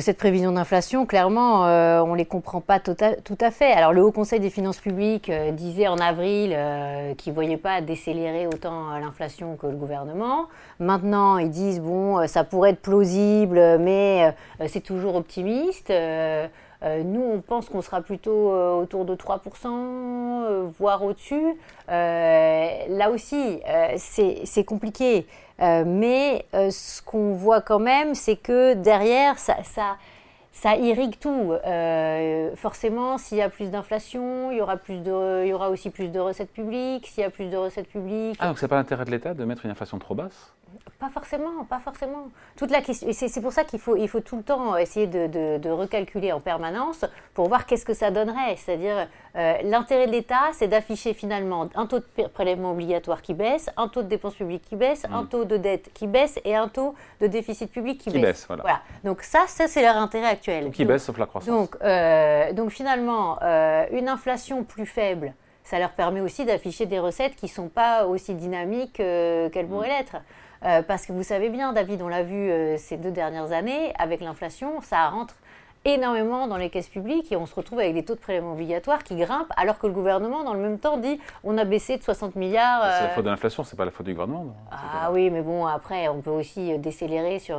cette 0.00 0.16
prévision 0.16 0.52
d'inflation, 0.52 1.04
clairement, 1.04 1.66
euh, 1.66 2.00
on 2.00 2.12
ne 2.12 2.16
les 2.16 2.24
comprend 2.24 2.62
pas 2.62 2.80
tout 2.80 2.96
à, 2.98 3.50
fait. 3.50 3.72
Alors 3.72 3.92
le 3.92 4.02
Haut 4.02 4.10
Conseil 4.10 4.40
des 4.40 4.48
finances 4.48 4.78
publiques 4.78 5.28
euh, 5.28 5.50
disait 5.52 5.86
en 5.86 5.98
avril 5.98 6.52
euh, 6.54 7.14
qu'il 7.14 7.32
ne 7.32 7.34
voyait 7.34 7.58
pas 7.58 7.82
décélérer 7.82 8.46
autant 8.46 8.98
l'inflation 8.98 9.56
que 9.56 9.66
le 9.66 9.76
gouvernement. 9.76 10.48
Maintenant, 10.80 11.36
ils 11.36 11.50
disent, 11.50 11.80
bon, 11.80 12.26
ça 12.26 12.42
pourrait 12.42 12.70
être 12.70 12.80
plausible, 12.80 13.78
mais 13.78 14.34
c'est 14.66 14.80
toujours 14.80 15.14
optimiste. 15.14 15.90
nous, 15.90 17.22
on 17.22 17.40
pense 17.40 17.68
qu'on 17.68 17.82
sera 17.82 18.00
plutôt 18.00 18.50
autour 18.50 19.04
de 19.04 19.14
3%, 19.14 20.70
voire 20.78 21.04
au-dessus. 21.04 21.54
là 21.88 23.10
aussi, 23.10 23.60
c'est 23.96 24.64
compliqué. 24.64 25.26
Euh, 25.62 25.84
mais 25.86 26.44
euh, 26.54 26.70
ce 26.70 27.00
qu'on 27.02 27.34
voit 27.34 27.60
quand 27.60 27.78
même, 27.78 28.14
c'est 28.14 28.36
que 28.36 28.74
derrière, 28.74 29.38
ça, 29.38 30.76
irrigue 30.76 31.18
tout. 31.20 31.52
Euh, 31.52 32.54
forcément, 32.56 33.16
s'il 33.16 33.38
y 33.38 33.42
a 33.42 33.48
plus 33.48 33.70
d'inflation, 33.70 34.50
il 34.50 34.58
y 34.58 34.60
aura 34.60 34.76
il 34.88 35.46
y 35.46 35.52
aura 35.52 35.70
aussi 35.70 35.90
plus 35.90 36.08
de 36.08 36.18
recettes 36.18 36.52
publiques. 36.52 37.06
S'il 37.06 37.22
y 37.22 37.26
a 37.26 37.30
plus 37.30 37.48
de 37.48 37.56
recettes 37.56 37.88
publiques. 37.88 38.36
Ah, 38.40 38.48
donc 38.48 38.58
c'est 38.58 38.68
pas 38.68 38.76
l'intérêt 38.76 39.04
de 39.04 39.10
l'État 39.10 39.34
de 39.34 39.44
mettre 39.44 39.64
une 39.64 39.70
inflation 39.70 39.98
trop 39.98 40.14
basse? 40.14 40.52
Pas 41.02 41.08
forcément, 41.08 41.64
pas 41.64 41.80
forcément. 41.80 42.30
Toute 42.56 42.70
la 42.70 42.80
question, 42.80 43.08
c'est 43.12 43.40
pour 43.40 43.52
ça 43.52 43.64
qu'il 43.64 43.80
faut, 43.80 43.96
il 43.96 44.06
faut 44.08 44.20
tout 44.20 44.36
le 44.36 44.44
temps 44.44 44.76
essayer 44.76 45.08
de, 45.08 45.26
de, 45.58 45.68
recalculer 45.68 46.30
en 46.30 46.38
permanence 46.38 47.04
pour 47.34 47.48
voir 47.48 47.66
qu'est-ce 47.66 47.84
que 47.84 47.92
ça 47.92 48.12
donnerait. 48.12 48.54
C'est-à-dire, 48.56 49.08
euh, 49.34 49.54
l'intérêt 49.64 50.06
de 50.06 50.12
l'État, 50.12 50.50
c'est 50.52 50.68
d'afficher 50.68 51.12
finalement 51.12 51.68
un 51.74 51.86
taux 51.86 51.98
de 51.98 52.26
prélèvement 52.28 52.70
obligatoire 52.70 53.20
qui 53.20 53.34
baisse, 53.34 53.68
un 53.76 53.88
taux 53.88 54.04
de 54.04 54.06
dépenses 54.06 54.36
publiques 54.36 54.62
qui 54.62 54.76
baisse, 54.76 55.04
un 55.12 55.24
mm. 55.24 55.28
taux 55.28 55.44
de 55.44 55.56
dette 55.56 55.90
qui 55.92 56.06
baisse 56.06 56.38
et 56.44 56.54
un 56.54 56.68
taux 56.68 56.94
de 57.20 57.26
déficit 57.26 57.72
public 57.72 57.98
qui, 57.98 58.12
qui 58.12 58.20
baisse. 58.20 58.46
voilà. 58.46 58.80
Donc 59.02 59.22
ça, 59.22 59.46
ça 59.48 59.66
c'est 59.66 59.82
leur 59.82 59.96
intérêt 59.96 60.28
actuel. 60.28 60.70
qui 60.70 60.84
baisse 60.84 61.04
sauf 61.04 61.18
la 61.18 61.26
croissance. 61.26 61.52
Donc, 61.52 61.76
euh, 61.82 62.52
donc 62.52 62.70
finalement, 62.70 63.40
euh, 63.42 63.86
une 63.90 64.08
inflation 64.08 64.62
plus 64.62 64.86
faible, 64.86 65.34
ça 65.64 65.80
leur 65.80 65.90
permet 65.90 66.20
aussi 66.20 66.44
d'afficher 66.44 66.86
des 66.86 67.00
recettes 67.00 67.34
qui 67.34 67.46
ne 67.46 67.50
sont 67.50 67.68
pas 67.68 68.06
aussi 68.06 68.34
dynamiques 68.34 68.94
qu'elles 68.94 69.66
pourraient 69.68 69.88
mm. 69.88 69.98
l'être. 69.98 70.16
Euh, 70.64 70.82
parce 70.82 71.06
que 71.06 71.12
vous 71.12 71.22
savez 71.22 71.50
bien, 71.50 71.72
David, 71.72 72.02
on 72.02 72.08
l'a 72.08 72.22
vu 72.22 72.50
euh, 72.50 72.76
ces 72.76 72.96
deux 72.96 73.10
dernières 73.10 73.52
années, 73.52 73.92
avec 73.98 74.20
l'inflation, 74.20 74.80
ça 74.80 75.08
rentre 75.08 75.34
énormément 75.84 76.46
dans 76.46 76.56
les 76.56 76.70
caisses 76.70 76.88
publiques 76.88 77.32
et 77.32 77.36
on 77.36 77.46
se 77.46 77.54
retrouve 77.56 77.80
avec 77.80 77.94
des 77.94 78.04
taux 78.04 78.14
de 78.14 78.20
prélèvement 78.20 78.52
obligatoires 78.52 79.02
qui 79.02 79.16
grimpent 79.16 79.52
alors 79.56 79.80
que 79.80 79.88
le 79.88 79.92
gouvernement 79.92 80.44
dans 80.44 80.54
le 80.54 80.60
même 80.60 80.78
temps 80.78 80.96
dit 80.96 81.18
on 81.42 81.58
a 81.58 81.64
baissé 81.64 81.96
de 81.96 82.04
60 82.04 82.36
milliards. 82.36 82.82
C'est 82.82 82.88
la 82.88 83.10
euh, 83.10 83.14
faute 83.16 83.24
de 83.24 83.30
l'inflation, 83.30 83.64
c'est 83.64 83.74
pas 83.74 83.84
la 83.84 83.90
faute 83.90 84.06
du 84.06 84.12
gouvernement. 84.12 84.54
Ah 84.70 85.10
oui, 85.10 85.28
mais 85.30 85.42
bon 85.42 85.66
après 85.66 86.06
on 86.06 86.20
peut 86.20 86.30
aussi 86.30 86.78
décélérer 86.78 87.40
sur 87.40 87.58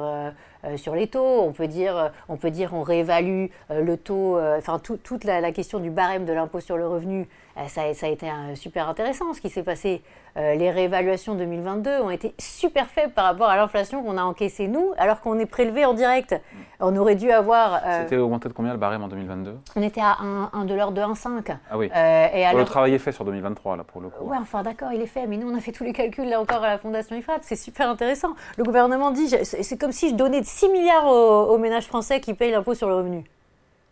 sur 0.77 0.95
les 0.95 1.07
taux. 1.07 1.41
On 1.41 1.51
peut 1.51 1.67
dire 1.67 2.11
on 2.29 2.37
peut 2.37 2.51
dire 2.51 2.73
on 2.73 2.81
réévalue 2.81 3.47
le 3.69 3.95
taux. 3.95 4.39
Enfin 4.39 4.79
toute 4.79 5.23
la, 5.23 5.51
question 5.51 5.79
du 5.79 5.89
barème 5.89 6.25
de 6.25 6.33
l'impôt 6.33 6.59
sur 6.59 6.77
le 6.77 6.87
revenu, 6.87 7.27
ça, 7.67 7.93
ça, 7.93 8.05
a 8.07 8.09
été 8.09 8.27
super 8.55 8.89
intéressant 8.89 9.33
ce 9.33 9.41
qui 9.41 9.49
s'est 9.49 9.63
passé. 9.63 10.01
Euh, 10.35 10.55
les 10.55 10.71
réévaluations 10.71 11.35
2022 11.35 12.01
ont 12.01 12.09
été 12.09 12.33
super 12.39 12.87
faibles 12.87 13.13
par 13.13 13.25
rapport 13.25 13.49
à 13.49 13.55
l'inflation 13.55 14.01
qu'on 14.01 14.17
a 14.17 14.23
encaissée 14.23 14.67
nous, 14.67 14.93
alors 14.97 15.21
qu'on 15.21 15.37
est 15.37 15.45
prélevé 15.45 15.85
en 15.85 15.93
direct. 15.93 16.35
On 16.79 16.95
aurait 16.95 17.15
dû 17.15 17.31
avoir. 17.31 17.81
Euh, 17.85 18.01
C'était 18.01 18.17
augmenté 18.17 18.49
de 18.49 18.53
combien 18.53 18.71
le 18.71 18.79
barème 18.79 19.03
en 19.03 19.07
2022 19.07 19.55
On 19.75 19.81
était 19.83 20.01
à 20.01 20.17
1, 20.53 20.65
de 20.65 20.73
l'ordre 20.73 20.93
de 20.93 21.01
1,5. 21.01 21.55
Ah 21.69 21.77
oui. 21.77 21.89
Euh, 21.95 22.27
et 22.33 22.45
alors... 22.45 22.59
Le 22.59 22.65
travail 22.65 22.95
est 22.95 22.99
fait 22.99 23.11
sur 23.11 23.25
2023, 23.25 23.77
là, 23.77 23.83
pour 23.83 24.01
le 24.01 24.09
coup. 24.09 24.23
Oui, 24.25 24.37
enfin 24.41 24.63
d'accord, 24.63 24.91
il 24.91 25.01
est 25.01 25.07
fait, 25.07 25.27
mais 25.27 25.37
nous, 25.37 25.49
on 25.51 25.55
a 25.55 25.59
fait 25.59 25.71
tous 25.71 25.83
les 25.83 25.93
calculs, 25.93 26.27
là 26.27 26.41
encore, 26.41 26.63
à 26.63 26.67
la 26.67 26.77
Fondation 26.79 27.15
IFRAP. 27.15 27.41
C'est 27.43 27.55
super 27.55 27.87
intéressant. 27.89 28.33
Le 28.57 28.63
gouvernement 28.63 29.11
dit 29.11 29.29
c'est 29.29 29.77
comme 29.77 29.91
si 29.91 30.09
je 30.09 30.15
donnais 30.15 30.41
6 30.53 30.69
milliards 30.69 31.07
aux, 31.07 31.53
aux 31.53 31.57
ménages 31.57 31.87
français 31.87 32.21
qui 32.21 32.35
payent 32.35 32.51
l'impôt 32.51 32.75
sur 32.75 32.87
le 32.87 32.95
revenu. 32.95 33.23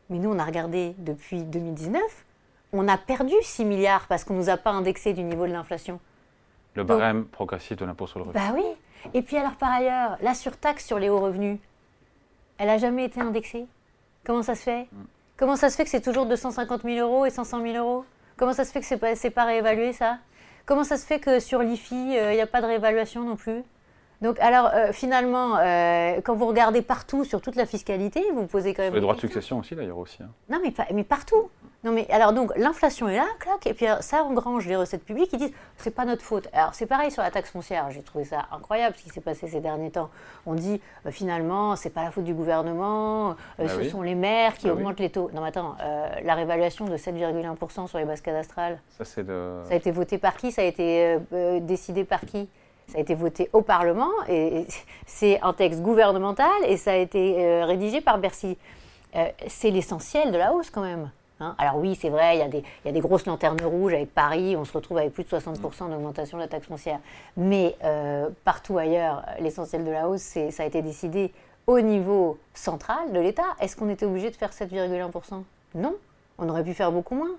Mais 0.09 0.19
nous, 0.19 0.31
on 0.31 0.37
a 0.37 0.45
regardé 0.45 0.93
depuis 0.99 1.41
2019, 1.43 2.01
on 2.71 2.87
a 2.87 2.97
perdu 2.97 3.33
6 3.41 3.65
milliards 3.65 4.05
parce 4.07 4.23
qu'on 4.23 4.35
ne 4.35 4.39
nous 4.39 4.49
a 4.49 4.57
pas 4.57 4.69
indexé 4.69 5.13
du 5.13 5.23
niveau 5.23 5.47
de 5.47 5.51
l'inflation. 5.51 5.99
Le 6.75 6.83
barème 6.83 7.25
progressif 7.25 7.77
de 7.77 7.85
l'impôt 7.85 8.05
sur 8.05 8.19
le 8.19 8.25
revenu. 8.25 8.39
Bah 8.39 8.53
oui. 8.53 8.63
Et 9.15 9.23
puis 9.23 9.37
alors 9.37 9.55
par 9.55 9.71
ailleurs, 9.71 10.17
la 10.21 10.35
surtaxe 10.35 10.85
sur 10.85 10.99
les 10.99 11.09
hauts 11.09 11.19
revenus, 11.19 11.57
elle 12.59 12.67
n'a 12.67 12.77
jamais 12.77 13.05
été 13.05 13.19
indexée? 13.19 13.65
Comment 14.23 14.43
ça 14.43 14.53
se 14.53 14.61
fait? 14.61 14.83
Mm. 14.83 15.03
Comment 15.37 15.55
ça 15.55 15.71
se 15.71 15.75
fait 15.75 15.83
que 15.83 15.89
c'est 15.89 16.01
toujours 16.01 16.27
250 16.27 16.83
000 16.83 16.99
euros 16.99 17.25
et 17.25 17.31
500 17.31 17.63
000 17.63 17.75
euros? 17.75 18.05
Comment 18.37 18.53
ça 18.53 18.65
se 18.65 18.71
fait 18.71 18.81
que 18.81 18.85
c'est 18.85 18.97
pas, 18.97 19.15
pas 19.33 19.45
réévalué 19.45 19.93
ça? 19.93 20.19
Comment 20.67 20.83
ça 20.83 20.97
se 20.97 21.07
fait 21.07 21.19
que 21.19 21.39
sur 21.39 21.63
l'IFI, 21.63 22.17
euh, 22.17 22.33
il 22.33 22.35
n'y 22.35 22.41
a 22.41 22.47
pas 22.47 22.61
de 22.61 22.67
réévaluation 22.67 23.23
non 23.23 23.35
plus? 23.35 23.63
Donc, 24.21 24.39
alors, 24.39 24.69
euh, 24.73 24.91
finalement, 24.91 25.57
euh, 25.57 26.21
quand 26.23 26.35
vous 26.35 26.45
regardez 26.45 26.83
partout 26.83 27.23
sur 27.25 27.41
toute 27.41 27.55
la 27.55 27.65
fiscalité, 27.65 28.23
vous 28.35 28.45
posez 28.45 28.75
quand 28.75 28.83
même. 28.83 28.93
les 28.93 29.01
droits 29.01 29.15
de 29.15 29.19
succession 29.19 29.57
aussi, 29.57 29.75
d'ailleurs, 29.75 29.97
aussi. 29.97 30.21
Hein. 30.21 30.29
Non, 30.47 30.59
mais, 30.63 30.71
mais 30.93 31.03
partout. 31.03 31.49
Non, 31.83 31.91
mais 31.91 32.07
alors, 32.11 32.31
donc, 32.31 32.55
l'inflation 32.55 33.09
est 33.09 33.15
là, 33.15 33.25
clac, 33.39 33.65
et 33.65 33.73
puis 33.73 33.87
ça 34.01 34.23
engrange 34.23 34.67
les 34.67 34.75
recettes 34.75 35.03
publiques 35.03 35.31
qui 35.31 35.37
disent 35.37 35.53
c'est 35.77 35.95
pas 35.95 36.05
notre 36.05 36.21
faute. 36.21 36.47
Alors, 36.53 36.75
c'est 36.75 36.85
pareil 36.85 37.09
sur 37.09 37.23
la 37.23 37.31
taxe 37.31 37.49
foncière. 37.49 37.89
J'ai 37.89 38.03
trouvé 38.03 38.23
ça 38.23 38.45
incroyable 38.51 38.95
ce 38.95 39.01
qui 39.01 39.09
s'est 39.09 39.21
passé 39.21 39.47
ces 39.47 39.61
derniers 39.61 39.89
temps. 39.89 40.11
On 40.45 40.53
dit 40.53 40.79
euh, 41.07 41.11
finalement, 41.11 41.75
c'est 41.75 41.89
pas 41.89 42.03
la 42.03 42.11
faute 42.11 42.23
du 42.23 42.35
gouvernement, 42.35 43.35
bah 43.57 43.67
ce 43.67 43.89
sont 43.89 44.03
les 44.03 44.13
maires 44.13 44.53
qui 44.53 44.67
bah 44.67 44.73
augmentent 44.73 44.99
les 44.99 45.09
taux. 45.09 45.31
Non, 45.33 45.41
mais 45.41 45.47
attends, 45.47 45.75
la 46.23 46.35
réévaluation 46.35 46.85
de 46.85 46.95
7,1% 46.95 47.87
sur 47.87 47.97
les 47.97 48.05
bases 48.05 48.21
cadastrales. 48.21 48.79
Ça, 48.99 49.23
de... 49.23 49.61
ça 49.63 49.73
a 49.73 49.75
été 49.75 49.89
voté 49.89 50.19
par 50.19 50.37
qui? 50.37 50.51
Ça 50.51 50.61
a 50.61 50.65
été 50.65 51.17
décidé 51.61 52.03
par 52.03 52.21
qui? 52.21 52.47
Ça 52.91 52.97
a 52.97 53.01
été 53.01 53.15
voté 53.15 53.49
au 53.53 53.61
Parlement 53.61 54.11
et 54.27 54.65
c'est 55.05 55.39
un 55.41 55.53
texte 55.53 55.81
gouvernemental 55.81 56.51
et 56.67 56.75
ça 56.75 56.91
a 56.91 56.95
été 56.95 57.35
euh, 57.39 57.65
rédigé 57.65 58.01
par 58.01 58.17
Bercy. 58.17 58.57
Euh, 59.15 59.27
c'est 59.47 59.71
l'essentiel 59.71 60.31
de 60.31 60.37
la 60.37 60.53
hausse 60.53 60.69
quand 60.69 60.81
même. 60.81 61.09
Hein. 61.39 61.55
Alors 61.57 61.77
oui, 61.77 61.97
c'est 61.99 62.09
vrai, 62.09 62.35
il 62.35 62.39
y, 62.39 62.43
a 62.43 62.47
des, 62.49 62.63
y, 62.85 62.89
a 62.89 62.91
des 62.91 62.99
grosses 62.99 63.25
lanternes 63.25 63.61
rouges 63.63 63.93
avec 63.93 64.13
Paris, 64.13 64.55
on 64.57 64.65
se 64.65 64.73
retrouve 64.73 64.97
avec 64.97 65.13
plus 65.13 65.23
de 65.23 65.29
60% 65.29 65.89
d'augmentation 65.89 66.37
de 66.37 66.43
la 66.43 66.49
taxe 66.49 66.67
foncière. 66.67 66.99
Mais 67.37 67.75
euh, 67.83 68.29
partout 68.43 68.77
ailleurs, 68.77 69.23
l'essentiel 69.39 69.85
de 69.85 69.91
la 69.91 70.09
hausse, 70.09 70.37
ça 70.49 70.63
a 70.63 70.65
été 70.65 70.81
décidé 70.81 71.31
au 71.67 71.79
niveau 71.79 72.37
central 72.53 73.11
de 73.13 73.19
l'État. 73.19 73.55
Est-ce 73.59 73.75
qu'on 73.77 73.89
était 73.89 74.05
obligé 74.05 74.29
de 74.29 74.35
faire 74.35 74.51
7,1% 74.51 75.43
Non, 75.75 75.95
on 76.37 76.49
aurait 76.49 76.63
pu 76.63 76.73
faire 76.73 76.91
beaucoup 76.91 77.15
moins. 77.15 77.31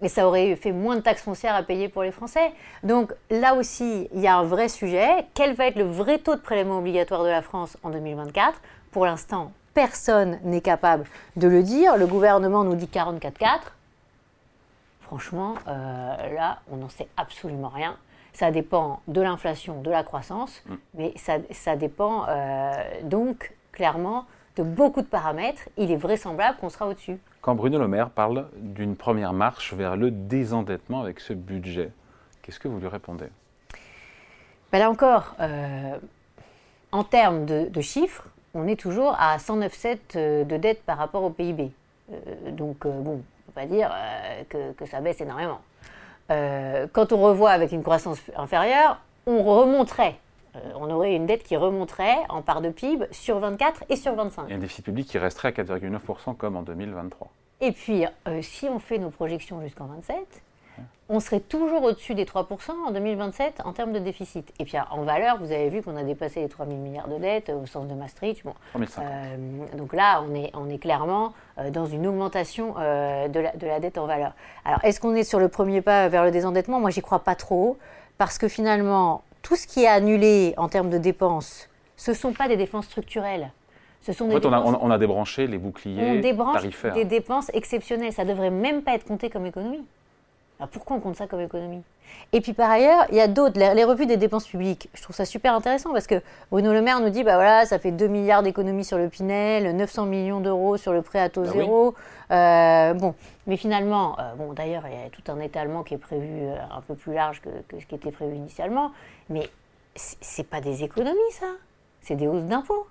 Et 0.00 0.08
ça 0.08 0.26
aurait 0.26 0.56
fait 0.56 0.72
moins 0.72 0.96
de 0.96 1.00
taxes 1.00 1.22
foncières 1.22 1.54
à 1.54 1.62
payer 1.62 1.88
pour 1.88 2.02
les 2.02 2.10
Français. 2.10 2.52
Donc 2.82 3.12
là 3.30 3.54
aussi, 3.54 4.08
il 4.12 4.20
y 4.20 4.26
a 4.26 4.36
un 4.36 4.44
vrai 4.44 4.68
sujet. 4.68 5.26
Quel 5.34 5.54
va 5.54 5.66
être 5.66 5.76
le 5.76 5.84
vrai 5.84 6.18
taux 6.18 6.34
de 6.34 6.40
prélèvement 6.40 6.78
obligatoire 6.78 7.22
de 7.24 7.28
la 7.28 7.42
France 7.42 7.76
en 7.82 7.90
2024 7.90 8.60
Pour 8.90 9.06
l'instant, 9.06 9.52
personne 9.74 10.38
n'est 10.44 10.60
capable 10.60 11.04
de 11.36 11.48
le 11.48 11.62
dire. 11.62 11.96
Le 11.96 12.06
gouvernement 12.06 12.64
nous 12.64 12.74
dit 12.74 12.86
44,4. 12.92 13.60
Franchement, 15.00 15.54
euh, 15.68 16.34
là, 16.34 16.60
on 16.70 16.76
n'en 16.76 16.88
sait 16.88 17.08
absolument 17.16 17.68
rien. 17.68 17.96
Ça 18.32 18.50
dépend 18.50 19.00
de 19.08 19.20
l'inflation, 19.20 19.82
de 19.82 19.90
la 19.90 20.02
croissance, 20.02 20.62
mm. 20.66 20.74
mais 20.94 21.14
ça, 21.50 21.76
dépend 21.76 22.24
euh, 22.28 22.72
donc 23.02 23.52
clairement 23.72 24.24
de 24.56 24.62
beaucoup 24.62 25.02
de 25.02 25.06
paramètres. 25.06 25.68
Il 25.76 25.90
est 25.90 25.96
vraisemblable 25.96 26.58
qu'on 26.58 26.70
sera 26.70 26.88
au-dessus. 26.88 27.18
Quand 27.42 27.56
Bruno 27.56 27.76
Le 27.76 27.88
Maire 27.88 28.10
parle 28.10 28.46
d'une 28.54 28.94
première 28.94 29.32
marche 29.32 29.74
vers 29.74 29.96
le 29.96 30.12
désendettement 30.12 31.00
avec 31.00 31.18
ce 31.18 31.32
budget, 31.32 31.90
qu'est-ce 32.40 32.60
que 32.60 32.68
vous 32.68 32.78
lui 32.78 32.86
répondez? 32.86 33.26
Ben 34.70 34.78
Là 34.78 34.88
encore, 34.88 35.34
euh, 35.40 35.96
en 36.92 37.02
termes 37.02 37.44
de, 37.44 37.80
chiffres, 37.80 38.28
on 38.54 38.68
est 38.68 38.78
toujours 38.78 39.16
à 39.18 39.38
109,7 39.38 39.98
euh, 40.14 40.44
de 40.44 40.56
dette 40.56 40.84
par 40.84 40.98
rapport 40.98 41.24
au 41.24 41.30
PIB. 41.30 41.72
Euh, 42.12 42.52
donc, 42.52 42.86
bon, 42.86 43.10
on 43.10 43.16
ne 43.16 43.16
peut 43.18 43.52
pas 43.56 43.66
dire 43.66 43.92
que, 44.48 44.70
que, 44.74 44.86
ça 44.86 45.00
baisse 45.00 45.20
énormément. 45.20 45.60
quand 46.28 47.12
on 47.12 47.20
revoit 47.20 47.50
avec 47.50 47.72
une 47.72 47.82
croissance 47.82 48.20
inférieure, 48.36 49.00
on 49.26 49.42
remonterait 49.42 50.16
euh, 50.56 50.58
on 50.76 50.90
aurait 50.90 51.14
une 51.14 51.26
dette 51.26 51.42
qui 51.42 51.56
remonterait 51.56 52.18
en 52.28 52.42
part 52.42 52.60
de 52.60 52.70
PIB 52.70 53.06
sur 53.10 53.38
24 53.38 53.84
et 53.88 53.96
sur 53.96 54.14
25. 54.14 54.50
Et 54.50 54.54
un 54.54 54.58
déficit 54.58 54.84
public 54.84 55.06
qui 55.06 55.18
resterait 55.18 55.48
à 55.48 55.50
4,9% 55.52 56.36
comme 56.36 56.56
en 56.56 56.62
2023. 56.62 57.28
Et 57.60 57.72
puis, 57.72 58.04
euh, 58.26 58.42
si 58.42 58.68
on 58.68 58.78
fait 58.78 58.98
nos 58.98 59.10
projections 59.10 59.60
jusqu'en 59.62 59.86
27, 59.86 60.42
on 61.08 61.20
serait 61.20 61.40
toujours 61.40 61.82
au-dessus 61.82 62.14
des 62.14 62.24
3% 62.24 62.70
en 62.86 62.90
2027 62.90 63.60
en 63.64 63.72
termes 63.72 63.92
de 63.92 63.98
déficit. 63.98 64.52
Et 64.58 64.64
puis 64.64 64.78
en 64.90 65.02
valeur, 65.02 65.36
vous 65.38 65.52
avez 65.52 65.68
vu 65.68 65.82
qu'on 65.82 65.96
a 65.96 66.02
dépassé 66.02 66.40
les 66.40 66.48
3 66.48 66.66
000 66.66 66.78
milliards 66.78 67.08
de 67.08 67.18
dettes 67.18 67.50
au 67.50 67.66
sens 67.66 67.86
de 67.86 67.94
Maastricht. 67.94 68.42
Bon, 68.44 68.54
euh, 68.76 69.36
donc 69.76 69.92
là, 69.92 70.22
on 70.26 70.34
est, 70.34 70.50
on 70.54 70.70
est 70.70 70.78
clairement 70.78 71.34
euh, 71.58 71.70
dans 71.70 71.84
une 71.84 72.06
augmentation 72.06 72.76
euh, 72.78 73.28
de, 73.28 73.40
la, 73.40 73.52
de, 73.52 73.66
la, 73.66 73.78
dette 73.78 73.98
en 73.98 74.06
valeur. 74.06 74.32
Alors, 74.64 74.82
est-ce 74.84 75.00
qu'on 75.00 75.14
est 75.14 75.24
sur 75.24 75.38
le 75.38 75.48
premier 75.48 75.82
pas 75.82 76.08
vers 76.08 76.24
le 76.24 76.30
désendettement? 76.30 76.80
Moi, 76.80 76.88
j'y 76.90 77.02
crois 77.02 77.20
pas 77.20 77.34
trop, 77.34 77.76
parce 78.16 78.38
que 78.38 78.48
finalement, 78.48 79.22
tout 79.42 79.56
ce 79.56 79.66
qui 79.66 79.82
est 79.84 79.88
annulé 79.88 80.54
en 80.56 80.68
termes 80.68 80.90
de 80.90 80.98
dépenses, 80.98 81.68
ce 81.96 82.12
ne 82.12 82.16
sont 82.16 82.32
pas 82.32 82.48
des 82.48 82.56
dépenses 82.56 82.86
structurelles. 82.86 83.52
Ce 84.00 84.12
sont 84.12 84.28
en 84.28 84.32
fait, 84.32 84.46
on, 84.46 84.52
a, 84.52 84.60
on, 84.60 84.90
a, 84.90 84.98
débranché 84.98 85.46
les 85.46 85.58
boucliers 85.58 86.02
on 86.02 86.20
débranche 86.20 86.62
des 86.94 87.04
dépenses 87.04 87.50
exceptionnelles. 87.54 88.12
Ça 88.12 88.24
ne 88.24 88.30
devrait 88.30 88.50
même 88.50 88.82
pas 88.82 88.94
être 88.94 89.04
compté 89.04 89.30
comme 89.30 89.46
économie. 89.46 89.84
Alors 90.62 90.70
pourquoi 90.70 90.96
on 90.96 91.00
compte 91.00 91.16
ça 91.16 91.26
comme 91.26 91.40
économie? 91.40 91.82
Et 92.32 92.40
puis 92.40 92.52
par 92.52 92.70
ailleurs, 92.70 93.06
il 93.10 93.16
y 93.16 93.20
a 93.20 93.26
d'autres, 93.26 93.58
les, 93.58 93.82
revues 93.82 94.06
des 94.06 94.16
dépenses 94.16 94.46
publiques. 94.46 94.88
Je 94.94 95.02
trouve 95.02 95.16
ça 95.16 95.24
super 95.24 95.54
intéressant 95.54 95.92
parce 95.92 96.06
que 96.06 96.22
Bruno 96.52 96.72
Le 96.72 96.80
Maire 96.80 97.00
nous 97.00 97.10
dit, 97.10 97.24
bah 97.24 97.34
voilà, 97.34 97.66
ça 97.66 97.80
fait 97.80 97.90
2 97.90 98.06
milliards 98.06 98.44
d'économies 98.44 98.84
sur 98.84 98.96
le 98.96 99.08
Pinel, 99.08 99.74
900 99.74 100.06
millions 100.06 100.38
d'euros 100.38 100.76
sur 100.76 100.92
le 100.92 101.02
prêt 101.02 101.18
à 101.18 101.30
taux 101.30 101.42
bah 101.42 101.50
zéro. 101.52 101.96
Euh, 102.30 102.94
bon, 102.94 103.16
mais 103.48 103.56
finalement, 103.56 104.16
euh, 104.20 104.34
bon 104.36 104.52
d'ailleurs, 104.52 104.84
il 104.86 104.92
y 104.92 105.04
a 105.04 105.10
tout 105.10 105.32
un 105.32 105.40
étalement 105.40 105.82
qui 105.82 105.94
est 105.94 105.98
prévu 105.98 106.42
euh, 106.42 106.54
un 106.70 106.80
peu 106.80 106.94
plus 106.94 107.12
large 107.12 107.42
que, 107.42 107.80
ce 107.80 107.84
qui 107.84 107.96
était 107.96 108.12
prévu 108.12 108.36
initialement, 108.36 108.92
mais 109.30 109.50
c'est 109.96 110.48
pas 110.48 110.60
des 110.60 110.84
économies 110.84 111.18
ça, 111.32 111.46
c'est 112.02 112.14
des 112.14 112.28
hausses 112.28 112.44
d'impôts. 112.44 112.86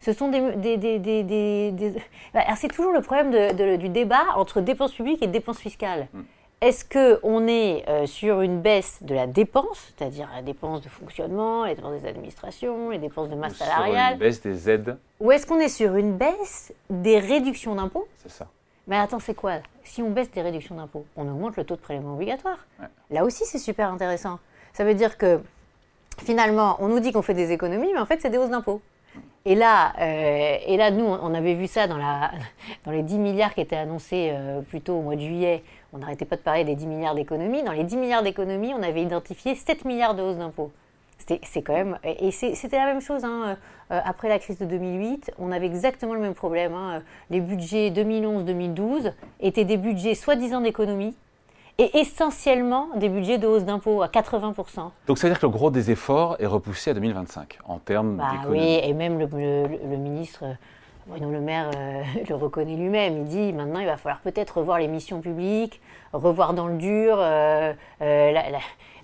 Ce 0.00 0.14
sont 0.14 0.28
des. 0.28 0.78
des, 0.78 0.98
des, 0.98 1.94
bah, 2.32 2.40
c'est 2.56 2.68
toujours 2.68 2.92
le 2.92 3.02
problème 3.02 3.32
du 3.76 3.90
débat 3.90 4.24
entre 4.36 4.62
dépenses 4.62 4.94
publiques 4.94 5.22
et 5.22 5.26
dépenses 5.26 5.58
fiscales. 5.58 6.08
Mm. 6.14 6.22
Est-ce 6.62 6.84
qu'on 6.86 7.46
est 7.46 7.84
euh, 7.86 8.06
sur 8.06 8.40
une 8.40 8.62
baisse 8.62 8.98
de 9.02 9.14
la 9.14 9.26
dépense, 9.26 9.92
c'est-à-dire 9.96 10.28
la 10.34 10.40
dépense 10.40 10.80
de 10.80 10.88
fonctionnement, 10.88 11.66
les 11.66 11.74
dépenses 11.74 12.00
des 12.00 12.08
administrations, 12.08 12.88
les 12.88 12.98
dépenses 12.98 13.28
de 13.28 13.34
masse 13.34 13.56
salariale 13.56 14.06
Sur 14.06 14.12
une 14.14 14.18
baisse 14.18 14.40
des 14.40 14.70
aides 14.70 14.96
Ou 15.20 15.32
est-ce 15.32 15.46
qu'on 15.46 15.60
est 15.60 15.68
sur 15.68 15.96
une 15.96 16.16
baisse 16.16 16.72
des 16.88 17.18
réductions 17.18 17.74
d'impôts? 17.74 18.08
C'est 18.22 18.30
ça. 18.30 18.46
Mais 18.86 18.96
attends, 18.96 19.18
c'est 19.18 19.34
quoi? 19.34 19.56
Si 19.84 20.00
on 20.00 20.10
baisse 20.10 20.30
des 20.30 20.40
réductions 20.40 20.76
d'impôts, 20.76 21.04
on 21.16 21.28
augmente 21.28 21.56
le 21.56 21.64
taux 21.64 21.76
de 21.76 21.80
prélèvement 21.80 22.14
obligatoire. 22.14 22.58
Là 23.10 23.24
aussi, 23.24 23.44
c'est 23.44 23.58
super 23.58 23.90
intéressant. 23.90 24.38
Ça 24.72 24.84
veut 24.84 24.94
dire 24.94 25.18
que 25.18 25.40
finalement, 26.18 26.76
on 26.78 26.88
nous 26.88 27.00
dit 27.00 27.12
qu'on 27.12 27.22
fait 27.22 27.34
des 27.34 27.52
économies, 27.52 27.92
mais 27.92 28.00
en 28.00 28.06
fait, 28.06 28.20
c'est 28.22 28.30
des 28.30 28.38
hausses 28.38 28.50
d'impôts. 28.50 28.80
Et 29.46 29.54
là, 29.54 29.92
euh, 30.00 30.56
et 30.66 30.76
là, 30.76 30.90
nous, 30.90 31.04
on 31.04 31.32
avait 31.32 31.54
vu 31.54 31.68
ça 31.68 31.86
dans, 31.86 31.96
la, 31.96 32.32
dans 32.84 32.90
les 32.90 33.02
10 33.02 33.18
milliards 33.18 33.54
qui 33.54 33.60
étaient 33.60 33.76
annoncés 33.76 34.30
euh, 34.32 34.60
plutôt 34.60 34.94
au 34.94 35.02
mois 35.02 35.14
de 35.14 35.20
juillet. 35.20 35.62
On 35.92 35.98
n'arrêtait 35.98 36.24
pas 36.24 36.34
de 36.34 36.40
parler 36.40 36.64
des 36.64 36.74
10 36.74 36.86
milliards 36.86 37.14
d'économies. 37.14 37.62
Dans 37.62 37.72
les 37.72 37.84
10 37.84 37.96
milliards 37.96 38.24
d'économies, 38.24 38.74
on 38.74 38.82
avait 38.82 39.02
identifié 39.02 39.54
7 39.54 39.84
milliards 39.84 40.16
de 40.16 40.22
hausses 40.22 40.36
d'impôts. 40.36 40.72
C'est 41.42 41.62
quand 41.62 41.72
même. 41.72 41.98
Et 42.04 42.30
c'était 42.30 42.76
la 42.76 42.86
même 42.86 43.00
chose 43.00 43.24
hein, 43.24 43.56
euh, 43.90 44.00
après 44.04 44.28
la 44.28 44.38
crise 44.38 44.58
de 44.58 44.64
2008. 44.64 45.32
On 45.38 45.50
avait 45.50 45.66
exactement 45.66 46.14
le 46.14 46.20
même 46.20 46.34
problème. 46.34 46.74
Hein. 46.74 47.02
Les 47.30 47.40
budgets 47.40 47.90
2011-2012 47.90 49.12
étaient 49.40 49.64
des 49.64 49.76
budgets 49.76 50.14
soi-disant 50.14 50.60
d'économie 50.60 51.16
et 51.78 51.98
essentiellement 51.98 52.88
des 52.96 53.08
budgets 53.08 53.38
de 53.38 53.46
hausse 53.46 53.64
d'impôts 53.64 54.02
à 54.02 54.08
80%. 54.08 54.90
Donc 55.06 55.18
ça 55.18 55.26
veut 55.26 55.32
dire 55.32 55.40
que 55.40 55.46
le 55.46 55.52
gros 55.52 55.70
des 55.70 55.90
efforts 55.90 56.36
est 56.38 56.46
repoussé 56.46 56.90
à 56.90 56.94
2025 56.94 57.58
en 57.66 57.78
termes 57.78 58.16
bah, 58.16 58.30
d'économie. 58.32 58.60
Oui, 58.60 58.80
et 58.82 58.94
même 58.94 59.18
le, 59.18 59.96
ministre 59.96 60.44
Bruno 61.06 61.30
Le 61.30 61.40
Maire 61.40 61.70
euh, 61.76 62.02
le 62.28 62.34
reconnaît 62.34 62.76
lui-même. 62.76 63.18
Il 63.18 63.24
dit 63.24 63.52
maintenant 63.52 63.80
il 63.80 63.86
va 63.86 63.96
falloir 63.96 64.20
peut-être 64.20 64.58
revoir 64.58 64.78
les 64.78 64.88
missions 64.88 65.20
publiques, 65.20 65.80
revoir 66.12 66.54
dans 66.54 66.66
le 66.66 66.78
dur 66.78 67.16
euh, 67.18 67.74
euh, 68.00 68.32
la, 68.32 68.42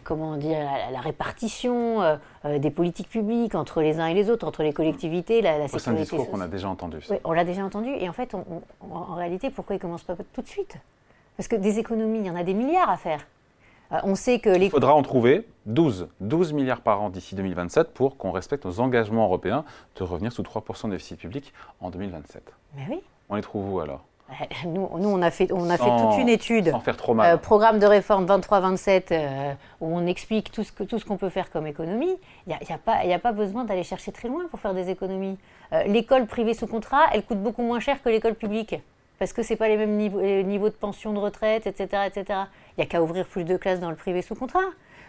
comment 0.02 0.36
dire, 0.36 0.58
la, 0.90 1.00
répartition 1.00 2.18
des 2.44 2.70
politiques 2.70 3.10
publiques 3.10 3.54
entre 3.54 3.82
les 3.82 4.00
uns 4.00 4.06
et 4.06 4.14
les 4.14 4.30
autres, 4.30 4.46
entre 4.46 4.62
les 4.62 4.72
collectivités, 4.72 5.42
la, 5.42 5.58
la 5.58 5.68
sécurité. 5.68 5.84
C'est 5.84 5.90
un 5.90 5.94
discours 5.94 6.30
qu'on 6.30 6.40
a 6.40 6.48
déjà 6.48 6.68
entendu. 6.70 6.98
Oui, 7.10 7.18
on 7.24 7.32
l'a 7.32 7.44
déjà 7.44 7.62
entendu. 7.64 7.90
Et 7.90 8.08
en 8.08 8.12
fait, 8.12 8.34
en 8.34 9.14
réalité, 9.14 9.50
pourquoi 9.50 9.76
il 9.76 9.78
ne 9.78 9.82
commence 9.82 10.02
pas 10.02 10.16
tout 10.32 10.42
de 10.42 10.48
suite? 10.48 10.78
Parce 11.42 11.48
que 11.48 11.56
des 11.56 11.80
économies, 11.80 12.20
il 12.20 12.26
y 12.26 12.30
en 12.30 12.36
a 12.36 12.44
des 12.44 12.54
milliards 12.54 12.88
à 12.88 12.96
faire. 12.96 13.26
Euh, 13.90 13.98
on 14.04 14.14
sait 14.14 14.38
que 14.38 14.48
les... 14.48 14.66
Il 14.66 14.70
faudra 14.70 14.94
en 14.94 15.02
trouver 15.02 15.44
12, 15.66 16.06
12 16.20 16.52
milliards 16.52 16.82
par 16.82 17.02
an 17.02 17.10
d'ici 17.10 17.34
2027 17.34 17.92
pour 17.92 18.16
qu'on 18.16 18.30
respecte 18.30 18.64
nos 18.64 18.78
engagements 18.78 19.24
européens 19.24 19.64
de 19.96 20.04
revenir 20.04 20.30
sous 20.30 20.42
3% 20.42 20.86
de 20.86 20.92
déficit 20.92 21.18
public 21.18 21.52
en 21.80 21.90
2027. 21.90 22.44
Mais 22.76 22.82
oui. 22.88 23.00
On 23.28 23.34
les 23.34 23.42
trouve 23.42 23.74
où 23.74 23.80
alors? 23.80 24.04
Nous, 24.66 24.88
nous, 24.96 25.08
on 25.08 25.20
a 25.20 25.32
fait, 25.32 25.50
on 25.52 25.68
a 25.68 25.76
fait 25.76 25.90
toute 25.90 26.20
une 26.20 26.28
étude, 26.28 26.70
sans 26.70 26.78
faire 26.78 26.96
trop 26.96 27.12
mal. 27.12 27.34
Euh, 27.34 27.36
programme 27.38 27.80
de 27.80 27.86
réforme 27.86 28.24
23-27, 28.24 29.02
euh, 29.10 29.52
où 29.80 29.88
on 29.88 30.06
explique 30.06 30.52
tout 30.52 30.62
ce, 30.62 30.70
que, 30.70 30.84
tout 30.84 31.00
ce 31.00 31.04
qu'on 31.04 31.16
peut 31.16 31.28
faire 31.28 31.50
comme 31.50 31.66
économie. 31.66 32.14
Il 32.46 32.50
n'y 32.50 32.54
a, 32.54 32.78
a, 32.86 33.14
a, 33.14 33.18
pas 33.18 33.32
besoin 33.32 33.64
d'aller 33.64 33.82
chercher 33.82 34.12
très 34.12 34.28
loin 34.28 34.44
pour 34.48 34.60
faire 34.60 34.74
des 34.74 34.90
économies. 34.90 35.38
l'école 35.86 36.26
privée 36.26 36.54
sous 36.54 36.68
contrat, 36.68 37.06
elle 37.12 37.24
coûte 37.24 37.42
beaucoup 37.42 37.62
moins 37.62 37.80
cher 37.80 38.00
que 38.00 38.08
l'école 38.10 38.36
publique 38.36 38.76
parce 39.22 39.32
que 39.32 39.44
ce 39.44 39.52
n'est 39.52 39.56
pas 39.56 39.68
les 39.68 39.76
mêmes 39.76 39.94
niveaux, 39.96 40.68
de 40.68 40.74
pension 40.74 41.12
de 41.12 41.18
retraite, 41.20 41.68
etc. 41.68 42.02
etc. 42.08 42.40
Il 42.76 42.80
n'y 42.80 42.82
a 42.82 42.86
qu'à 42.86 43.00
ouvrir 43.00 43.24
plus 43.24 43.44
de 43.44 43.56
classes 43.56 43.78
dans 43.78 43.90
le 43.90 43.94
privé 43.94 44.20
sous 44.20 44.34
contrat. 44.34 44.64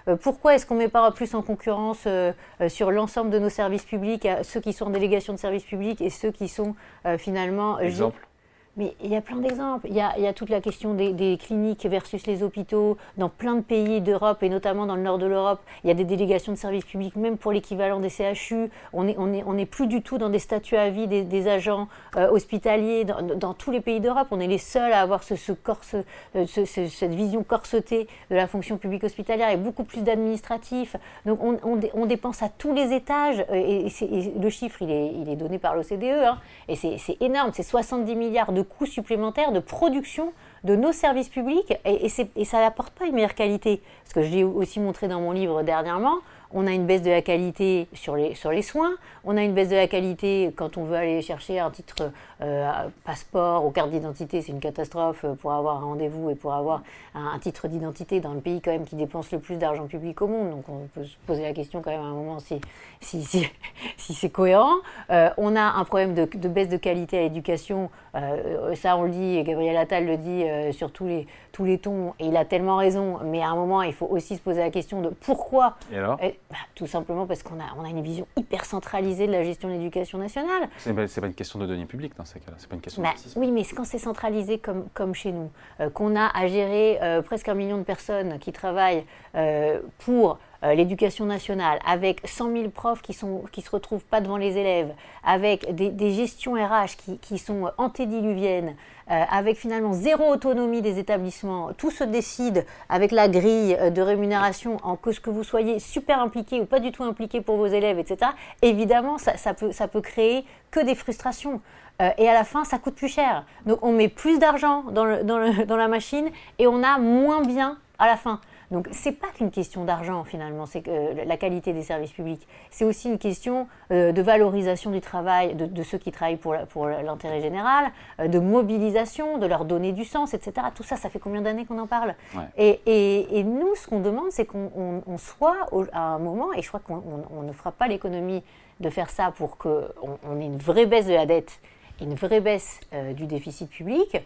Euh, 0.07 0.15
pourquoi 0.15 0.53
est-ce 0.53 0.67
qu'on 0.67 0.75
ne 0.75 0.81
met 0.81 0.87
pas 0.87 1.09
plus 1.09 1.33
en 1.33 1.41
concurrence 1.41 2.03
euh, 2.05 2.31
euh, 2.61 2.69
sur 2.69 2.91
l'ensemble 2.91 3.31
de 3.31 3.39
nos 3.39 3.49
services 3.49 3.85
publics, 3.85 4.27
ceux 4.43 4.59
qui 4.59 4.71
sont 4.71 4.85
en 4.85 4.89
délégation 4.91 5.33
de 5.33 5.39
services 5.39 5.63
publics 5.63 5.99
et 5.99 6.11
ceux 6.11 6.29
qui 6.29 6.47
sont 6.47 6.75
finalement... 7.17 7.79
Exemple 7.79 8.27
mais 8.75 8.95
il 9.03 9.09
y 9.11 9.15
a 9.15 9.21
plein 9.21 9.37
d'exemples. 9.37 9.87
Il, 9.87 9.95
y 9.95 10.01
a, 10.01 10.33
toute 10.33 10.49
la 10.49 10.59
question 10.59 10.95
des, 10.95 11.37
cliniques 11.37 11.85
versus 11.85 12.25
les 12.25 12.41
hôpitaux. 12.41 12.97
Dans 13.17 13.29
plein 13.29 13.55
de 13.55 13.61
pays 13.61 14.01
d'Europe, 14.01 14.41
et 14.41 14.49
notamment 14.49 14.87
dans 14.87 14.95
le 14.95 15.03
nord 15.03 15.19
de 15.19 15.27
l'Europe, 15.27 15.61
il 15.83 15.87
y 15.87 15.91
a 15.91 15.93
des 15.93 16.05
délégations 16.05 16.51
de 16.51 16.57
services 16.57 16.85
publics, 16.85 17.15
même 17.15 17.37
pour 17.37 17.51
l'équivalent 17.51 17.99
des 17.99 18.09
CHU. 18.09 18.71
On 18.93 19.03
n'est 19.03 19.65
plus 19.65 19.87
du 19.87 20.01
tout 20.01 20.17
dans 20.17 20.29
des 20.29 20.39
statuts 20.39 20.75
à 20.75 20.89
vie 20.89 21.07
des, 21.07 21.47
agents 21.47 21.87
euh, 22.15 22.29
hospitaliers. 22.31 23.05
Dans, 23.05 23.53
tous 23.53 23.69
les 23.69 23.81
pays 23.81 23.99
d'Europe, 23.99 24.27
on 24.31 24.39
est 24.39 24.47
les 24.47 24.57
seuls 24.57 24.91
à 24.91 25.01
avoir 25.01 25.21
euh, 25.31 26.45
cette 26.45 27.13
vision 27.13 27.43
corsetée 27.43 28.07
de 28.31 28.35
la 28.35 28.47
fonction 28.47 28.77
publique 28.77 29.03
hospitalière 29.03 29.49
et 29.49 29.57
beaucoup 29.57 29.83
plus 29.83 30.01
d'administratifs. 30.01 30.95
Donc 31.25 31.39
on, 31.43 32.05
dépense 32.05 32.41
à 32.41 32.49
tous 32.49 32.73
les 32.73 32.93
étages. 32.93 33.45
Euh, 33.51 33.53
et, 33.53 34.33
le 34.39 34.49
chiffre, 34.49 34.81
il 34.81 34.89
est, 34.89 35.13
il 35.13 35.29
est 35.29 35.35
donné 35.35 35.59
par 35.59 35.75
l'OCDE. 35.75 36.03
Hein, 36.03 36.39
et 36.67 36.75
c'est 36.75 37.17
énorme. 37.21 37.51
C'est 37.53 37.63
70 37.63 38.15
milliards 38.15 38.51
de 38.51 38.62
coûts 38.63 38.85
supplémentaires 38.85 39.51
de 39.51 39.59
production 39.59 40.33
de 40.63 40.75
nos 40.75 40.91
services 40.91 41.29
publics 41.29 41.73
et, 41.85 42.07
et 42.35 42.45
ça 42.45 42.59
n'apporte 42.59 42.93
pas 42.93 43.05
une 43.05 43.15
meilleure 43.15 43.35
qualité. 43.35 43.81
Parce 44.03 44.13
que 44.13 44.23
je 44.23 44.29
l'ai 44.29 44.43
aussi 44.43 44.79
montré 44.79 45.07
dans 45.07 45.19
mon 45.19 45.31
livre 45.31 45.61
dernièrement, 45.63 46.19
on 46.53 46.67
a 46.67 46.71
une 46.71 46.85
baisse 46.85 47.01
de 47.01 47.09
la 47.09 47.21
qualité 47.21 47.87
sur 47.93 48.15
les, 48.15 48.61
soins, 48.61 48.93
on 49.23 49.35
a 49.37 49.43
une 49.43 49.53
baisse 49.53 49.69
de 49.69 49.75
la 49.75 49.87
qualité 49.87 50.53
quand 50.55 50.77
on 50.77 50.85
veut 50.85 50.95
aller 50.95 51.21
chercher 51.21 51.59
un 51.59 51.71
titre 51.71 52.11
euh, 52.41 52.71
passeport 53.03 53.65
ou 53.65 53.71
carte 53.71 53.89
d'identité, 53.89 54.41
c'est 54.41 54.51
une 54.51 54.59
catastrophe 54.59 55.25
pour 55.41 55.51
avoir 55.51 55.77
un 55.77 55.85
rendez-vous 55.85 56.29
et 56.29 56.35
pour 56.35 56.53
avoir 56.53 56.83
un, 57.15 57.37
titre 57.39 57.67
d'identité 57.67 58.19
dans 58.19 58.33
le 58.33 58.39
pays 58.39 58.61
quand 58.61 58.71
même 58.71 58.85
qui 58.85 58.95
dépense 58.95 59.31
le 59.31 59.39
plus 59.39 59.57
d'argent 59.57 59.87
public 59.87 60.21
au 60.21 60.27
monde. 60.27 60.51
Donc 60.51 60.69
on 60.69 60.87
peut 60.93 61.03
se 61.03 61.15
poser 61.25 61.41
la 61.41 61.53
question 61.53 61.81
quand 61.81 61.91
même 61.91 62.01
à 62.01 62.05
un 62.05 62.13
moment 62.13 62.37
si, 62.39 62.61
c'est 63.97 64.29
cohérent. 64.29 64.75
Euh, 65.09 65.29
on 65.37 65.55
a 65.55 65.61
un 65.61 65.83
problème 65.85 66.13
de, 66.13 66.25
baisse 66.47 66.69
de 66.69 66.77
qualité 66.77 67.17
à 67.17 67.21
l'éducation, 67.21 67.89
euh, 68.15 68.75
ça 68.75 68.95
on 68.95 69.03
le 69.03 69.09
dit, 69.09 69.43
Gabriel 69.43 69.75
Attal 69.77 70.05
le 70.05 70.17
dit 70.17 70.43
sur 70.73 70.91
tous 70.91 71.07
les, 71.07 71.27
tous 71.53 71.65
les 71.65 71.77
tons, 71.77 72.13
et 72.19 72.25
il 72.25 72.35
a 72.35 72.45
tellement 72.45 72.77
raison, 72.77 73.19
mais 73.23 73.41
à 73.41 73.49
un 73.49 73.55
moment 73.55 73.83
il 73.83 73.93
faut 73.93 74.07
aussi 74.07 74.35
se 74.35 74.41
poser 74.41 74.59
la 74.59 74.71
question 74.71 75.01
de 75.01 75.09
pourquoi. 75.09 75.75
Et 75.91 75.97
alors 75.97 76.17
bah, 76.17 76.57
tout 76.73 76.87
simplement 76.87 77.27
parce 77.27 77.43
qu'on 77.43 77.59
a, 77.59 77.65
on 77.77 77.85
a 77.85 77.89
une 77.89 78.01
vision 78.01 78.27
hyper 78.35 78.65
centralisée 78.65 79.27
de 79.27 79.31
la 79.31 79.43
gestion 79.43 79.69
de 79.69 79.73
l'éducation 79.73 80.17
nationale. 80.17 80.67
C'est 80.79 80.93
pas, 80.93 81.05
pas 81.05 81.27
une 81.27 81.35
question 81.35 81.59
de 81.59 81.67
données 81.67 81.85
publiques 81.85 82.17
dans 82.17 82.25
ces 82.25 82.39
cas-là, 82.39 82.55
c'est 82.57 82.67
pas 82.67 82.75
une 82.75 82.81
question 82.81 83.03
bah, 83.03 83.13
Oui, 83.35 83.51
mais 83.51 83.63
quand 83.65 83.85
c'est 83.85 83.99
centralisé 83.99 84.57
comme, 84.57 84.87
comme 84.95 85.13
chez 85.13 85.31
nous, 85.31 85.51
euh, 85.79 85.91
qu'on 85.91 86.15
a 86.15 86.27
à 86.35 86.47
gérer 86.47 86.97
euh, 87.03 87.21
presque 87.21 87.47
un 87.47 87.53
million 87.53 87.77
de 87.77 87.83
personnes 87.83 88.39
qui 88.39 88.51
travaillent 88.51 89.05
euh, 89.35 89.79
pour 89.99 90.39
l'éducation 90.63 91.25
nationale, 91.25 91.79
avec 91.85 92.21
100 92.25 92.51
000 92.51 92.69
profs 92.69 93.01
qui 93.01 93.17
ne 93.25 93.47
qui 93.49 93.61
se 93.61 93.69
retrouvent 93.69 94.05
pas 94.05 94.21
devant 94.21 94.37
les 94.37 94.57
élèves, 94.57 94.93
avec 95.23 95.75
des, 95.75 96.11
gestions 96.13 96.53
RH 96.53 96.95
qui, 96.97 97.17
qui 97.17 97.37
sont 97.37 97.69
antédiluviennes, 97.77 98.75
euh, 99.11 99.23
avec 99.29 99.57
finalement 99.57 99.91
zéro 99.91 100.31
autonomie 100.31 100.81
des 100.81 100.97
établissements, 100.97 101.73
tout 101.73 101.91
se 101.91 102.05
décide 102.05 102.65
avec 102.87 103.11
la 103.11 103.27
grille 103.27 103.75
euh, 103.77 103.89
de 103.89 104.01
rémunération 104.01 104.77
en 104.81 104.95
que 104.95 105.11
ce 105.11 105.19
que 105.19 105.29
vous 105.29 105.43
soyez 105.43 105.79
super 105.79 106.21
impliqué 106.21 106.61
ou 106.61 106.65
pas 106.65 106.79
du 106.79 106.93
tout 106.93 107.03
impliqué 107.03 107.41
pour 107.41 107.57
vos 107.57 107.65
élèves, 107.65 107.99
etc., 107.99 108.31
évidemment, 108.61 109.17
ça, 109.17 109.53
peut, 109.53 109.73
ça 109.73 109.89
peut 109.89 109.99
créer 109.99 110.45
que 110.71 110.79
des 110.79 110.95
frustrations. 110.95 111.59
Euh, 112.01 112.11
et 112.17 112.29
à 112.29 112.33
la 112.33 112.45
fin, 112.45 112.63
ça 112.63 112.77
coûte 112.77 112.95
plus 112.95 113.09
cher. 113.09 113.45
Donc 113.65 113.79
on 113.81 113.91
met 113.91 114.07
plus 114.07 114.39
d'argent 114.39 114.83
dans, 114.83 115.21
dans 115.21 115.77
la 115.77 115.87
machine 115.89 116.29
et 116.57 116.67
on 116.67 116.81
a 116.81 116.97
moins 116.97 117.41
bien 117.41 117.77
à 117.99 118.07
la 118.07 118.15
fin. 118.15 118.39
Donc 118.73 118.89
c'est 118.91 119.11
pas 119.11 119.27
qu'une 119.27 119.51
question 119.51 119.85
d'argent 119.85 120.23
finalement, 120.23 120.65
c'est 120.65 120.81
que 120.81 120.89
euh, 120.89 121.25
la 121.25 121.37
qualité 121.37 121.73
des 121.73 121.83
services 121.83 122.11
publics. 122.11 122.47
C'est 122.71 122.85
aussi 122.85 123.07
une 123.07 123.19
question 123.19 123.67
euh, 123.91 124.11
de 124.11 124.21
valorisation 124.23 124.89
du 124.89 124.99
travail 124.99 125.53
de, 125.53 125.83
ceux 125.83 125.99
qui 125.99 126.11
travaillent 126.11 126.37
pour, 126.37 126.55
pour 126.69 126.87
l'intérêt 126.87 127.39
général, 127.39 127.91
euh, 128.19 128.27
de 128.27 128.39
mobilisation, 128.39 129.37
de 129.37 129.45
leur 129.45 129.65
donner 129.65 129.91
du 129.91 130.05
sens, 130.05 130.33
etc. 130.33 130.53
Tout 130.73 130.81
ça, 130.81 130.95
ça 130.95 131.11
fait 131.11 131.19
combien 131.19 131.43
d'années 131.43 131.65
qu'on 131.65 131.77
en 131.77 131.85
parle? 131.85 132.15
Et, 132.57 132.79
et, 132.87 133.43
nous, 133.43 133.75
ce 133.75 133.87
qu'on 133.87 133.99
demande, 133.99 134.31
c'est 134.31 134.45
qu'on 134.45 135.03
soit 135.17 135.67
à 135.91 136.01
un 136.01 136.19
moment, 136.19 136.51
et 136.53 136.63
je 136.63 136.67
crois 136.67 136.79
qu'on 136.79 137.43
ne 137.43 137.51
fera 137.51 137.71
pas 137.71 137.87
l'économie 137.87 138.41
de 138.79 138.89
faire 138.89 139.11
ça 139.11 139.31
pour 139.31 139.57
qu'on 139.57 139.87
on 140.23 140.39
ait 140.39 140.45
une 140.45 140.57
vraie 140.57 140.87
baisse 140.87 141.05
de 141.05 141.13
la 141.13 141.27
dette, 141.27 141.59
une 142.01 142.15
vraie 142.15 142.41
baisse 142.41 142.79
du 143.15 143.27
déficit 143.27 143.69
public, 143.69 144.17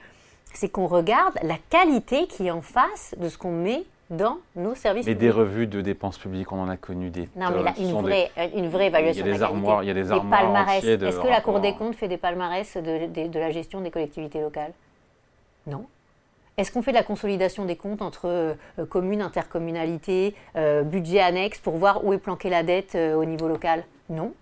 c'est 0.53 0.69
qu'on 0.69 0.87
regarde 0.87 1.37
la 1.43 1.57
qualité 1.69 2.27
qui 2.27 2.47
est 2.47 2.51
en 2.51 2.61
face 2.61 3.13
de 3.17 3.27
ce 3.27 3.37
qu'on 3.37 3.51
met 3.51 3.83
dans 4.09 4.37
nos 4.55 4.73
services 4.73 5.05
Mais 5.05 5.15
des 5.15 5.29
revues 5.29 5.67
de 5.67 5.81
dépenses 5.81 6.17
publiques, 6.17 6.51
on 6.51 6.61
en 6.61 6.69
a 6.69 6.77
connu 6.77 7.09
des 7.09 7.29
Non, 7.35 7.51
mais 7.51 7.63
là, 7.63 7.73
une, 7.77 7.91
vraie, 7.91 8.31
une 8.55 8.69
vraie 8.69 8.87
évaluation. 8.87 9.25
Il 9.25 9.29
y 9.29 9.31
a 9.31 9.37
des 9.37 9.43
armoires, 9.43 9.83
il 9.83 9.87
y 9.87 9.91
a 9.91 9.93
des, 9.93 10.11
armoires 10.11 10.69
Est-ce 10.69 11.19
que 11.19 11.27
la 11.27 11.41
Cour 11.41 11.59
des 11.59 11.73
comptes 11.73 11.95
fait 11.95 12.07
des 12.07 12.17
palmarès 12.17 12.77
de, 12.77 13.27
de, 13.27 13.39
la 13.39 13.51
gestion 13.51 13.81
des 13.81 13.91
collectivités 13.91 14.39
locales? 14.39 14.71
Non. 15.65 15.85
Est-ce 16.55 16.71
qu'on 16.71 16.81
fait 16.81 16.91
de 16.91 16.97
la 16.97 17.03
consolidation 17.03 17.65
des 17.65 17.75
comptes 17.75 18.01
entre 18.01 18.27
euh, 18.27 18.55
communes, 18.89 19.21
intercommunalités, 19.21 20.33
euh, 20.55 20.81
budget 20.81 21.19
annexe 21.19 21.59
pour 21.59 21.77
voir 21.77 22.03
où 22.03 22.13
est 22.13 22.17
planquée 22.17 22.49
la 22.49 22.63
dette 22.63 22.95
euh, 22.95 23.13
au 23.13 23.25
niveau 23.25 23.47
local? 23.47 23.83
Non. 24.09 24.33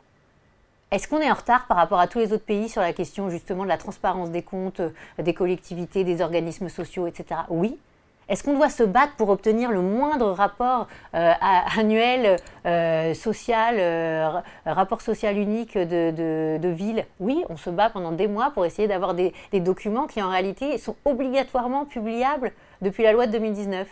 Est-ce 0.92 1.10
qu'on 1.10 1.20
est 1.20 1.30
en 1.30 1.34
retard 1.34 1.68
par 1.68 1.76
rapport 1.76 2.00
à 2.00 2.08
tous 2.08 2.20
les 2.20 2.32
autres 2.32 2.46
pays 2.46 2.70
sur 2.70 2.82
la 2.82 2.94
question 2.94 3.30
justement 3.30 3.64
de 3.64 3.68
la 3.68 3.78
transparence 3.78 4.30
des 4.30 4.44
comptes, 4.44 4.82
des 5.18 5.34
collectivités, 5.34 6.04
des 6.04 6.22
organismes 6.22 6.70
sociaux, 6.70 7.08
etc. 7.08 7.42
Oui. 7.50 7.78
Est-ce 8.28 8.44
qu'on 8.44 8.56
doit 8.56 8.70
se 8.70 8.84
battre 8.84 9.14
pour 9.16 9.30
obtenir 9.30 9.72
le 9.72 9.82
moindre 9.82 10.32
rapport 10.32 10.88
euh, 11.14 11.32
annuel 11.78 12.38
euh, 12.66 13.14
social, 13.14 13.76
euh, 13.78 14.42
rapport 14.66 15.02
social 15.02 15.38
unique 15.38 15.78
de, 15.78 16.70
ville? 16.70 17.06
Oui, 17.20 17.44
on 17.50 17.58
se 17.58 17.70
bat 17.70 17.90
pendant 17.90 18.12
des 18.12 18.28
mois 18.28 18.50
pour 18.52 18.66
essayer 18.66 18.88
d'avoir 18.88 19.14
des, 19.14 19.34
documents 19.54 20.08
qui 20.08 20.22
en 20.22 20.30
réalité 20.30 20.78
sont 20.78 20.96
obligatoirement 21.06 21.86
publiables 21.86 22.52
depuis 22.82 23.04
la 23.04 23.12
loi 23.12 23.28
de 23.28 23.32
2019. 23.34 23.88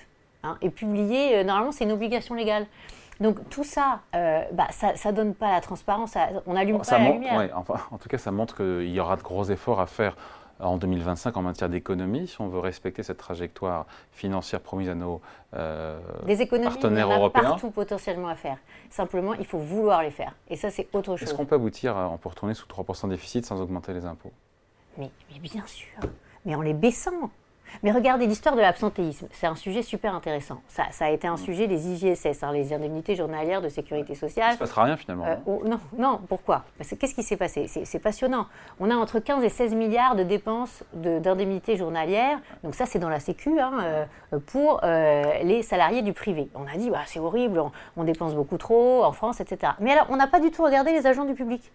Hein, 0.45 0.57
et 0.61 0.69
publiés, 0.69 1.43
normalement, 1.43 1.71
c'est 1.71 1.85
une 1.85 1.91
obligation 1.91 2.35
légale. 2.35 2.65
Donc 3.19 3.37
tout 3.49 3.63
ça, 3.63 3.99
bah, 4.11 4.67
ça 4.71 5.11
ne 5.11 5.15
donne 5.15 5.35
pas 5.35 5.51
la 5.51 5.61
transparence, 5.61 6.15
on 6.47 6.55
allume 6.55 6.81
pas 6.81 6.97
la 6.97 7.11
lumière. 7.11 7.51
enfin, 7.55 7.75
en 7.91 7.97
tout 7.97 8.09
cas, 8.09 8.17
ça 8.17 8.31
montre 8.31 8.57
qu'il 8.57 8.89
y 8.89 8.99
aura 8.99 9.15
de 9.15 9.21
gros 9.21 9.45
efforts 9.45 9.79
à 9.79 9.85
faire 9.85 10.15
en 10.59 10.77
2025 10.77 11.35
en 11.37 11.41
matière 11.41 11.69
d'économie, 11.69 12.27
si 12.27 12.39
on 12.41 12.47
veut 12.47 12.59
respecter 12.59 13.03
cette 13.03 13.17
trajectoire 13.17 13.85
financière 14.11 14.61
promise 14.61 14.89
à 14.89 14.95
nos 14.95 15.21
euh, 15.55 15.99
Des 16.25 16.41
économies, 16.41 16.67
partenaires 16.69 17.07
il 17.09 17.11
y 17.11 17.21
en 17.21 17.25
a 17.25 17.29
partout 17.29 17.71
potentiellement 17.71 18.27
à 18.27 18.35
faire. 18.35 18.57
Simplement, 18.89 19.33
il 19.33 19.45
faut 19.45 19.57
vouloir 19.57 20.03
les 20.03 20.11
faire. 20.11 20.35
Et 20.49 20.55
ça, 20.55 20.69
c'est 20.69 20.87
autre 20.93 21.15
chose. 21.17 21.27
Est-ce 21.27 21.33
qu'on 21.33 21.45
peut 21.45 21.55
aboutir, 21.55 21.97
à, 21.97 22.09
on 22.09 22.17
peut 22.17 22.29
retourner 22.29 22.53
sous 22.53 22.67
3% 22.67 23.05
de 23.05 23.11
déficit 23.11 23.45
sans 23.45 23.61
augmenter 23.61 23.93
les 23.93 24.05
impôts? 24.05 24.31
Mais, 24.97 25.09
mais 25.31 25.39
bien 25.39 25.65
sûr, 25.65 25.99
mais 26.45 26.55
en 26.55 26.61
les 26.61 26.73
baissant. 26.73 27.31
Mais 27.81 27.91
regardez 27.91 28.27
l'histoire 28.27 28.55
de 28.55 28.61
l'absentéisme, 28.61 29.27
c'est 29.31 29.47
un 29.47 29.55
sujet 29.55 29.81
super 29.81 30.13
intéressant. 30.13 30.61
Ça, 30.67 30.85
a 30.99 31.09
été 31.09 31.27
un 31.27 31.33
mm. 31.33 31.37
sujet 31.37 31.67
des 31.67 31.87
IGSS, 31.87 32.43
hein, 32.43 32.51
les 32.51 32.73
indemnités 32.73 33.15
journalières 33.15 33.61
de 33.61 33.69
sécurité 33.69 34.15
sociale. 34.15 34.45
Ça 34.45 34.51
ne 34.51 34.55
se 34.55 34.59
passera 34.59 34.83
rien 34.83 34.97
finalement. 34.97 35.25
Euh, 35.25 35.35
oh, 35.45 35.61
non, 35.65 35.79
non, 35.97 36.21
pourquoi? 36.27 36.63
Qu'est-ce 36.77 37.15
qui 37.15 37.23
s'est 37.23 37.37
passé? 37.37 37.67
C'est 37.67 37.99
passionnant. 37.99 38.47
On 38.79 38.89
a 38.89 38.95
entre 38.95 39.19
15 39.19 39.43
et 39.43 39.49
16 39.49 39.75
milliards 39.75 40.15
de 40.15 40.23
dépenses 40.23 40.83
d'indemnités 40.93 41.77
journalières, 41.77 42.39
donc 42.63 42.75
ça 42.75 42.85
c'est 42.85 42.99
dans 42.99 43.09
la 43.09 43.19
Sécu, 43.19 43.59
hein, 43.59 43.73
euh, 43.81 44.39
pour 44.47 44.81
euh, 44.83 45.23
les 45.43 45.63
salariés 45.63 46.01
du 46.01 46.13
privé. 46.13 46.49
On 46.55 46.67
a 46.67 46.77
dit, 46.77 46.89
bah, 46.89 47.01
c'est 47.05 47.19
horrible, 47.19 47.59
on, 47.59 47.71
on 47.97 48.03
dépense 48.03 48.35
beaucoup 48.35 48.57
trop 48.57 49.03
en 49.03 49.11
France, 49.11 49.41
etc. 49.41 49.73
Mais 49.79 49.91
alors, 49.91 50.07
on 50.09 50.15
n'a 50.15 50.27
pas 50.27 50.39
du 50.39 50.51
tout 50.51 50.63
regardé 50.63 50.91
les 50.91 51.07
agents 51.07 51.25
du 51.25 51.33
public. 51.33 51.71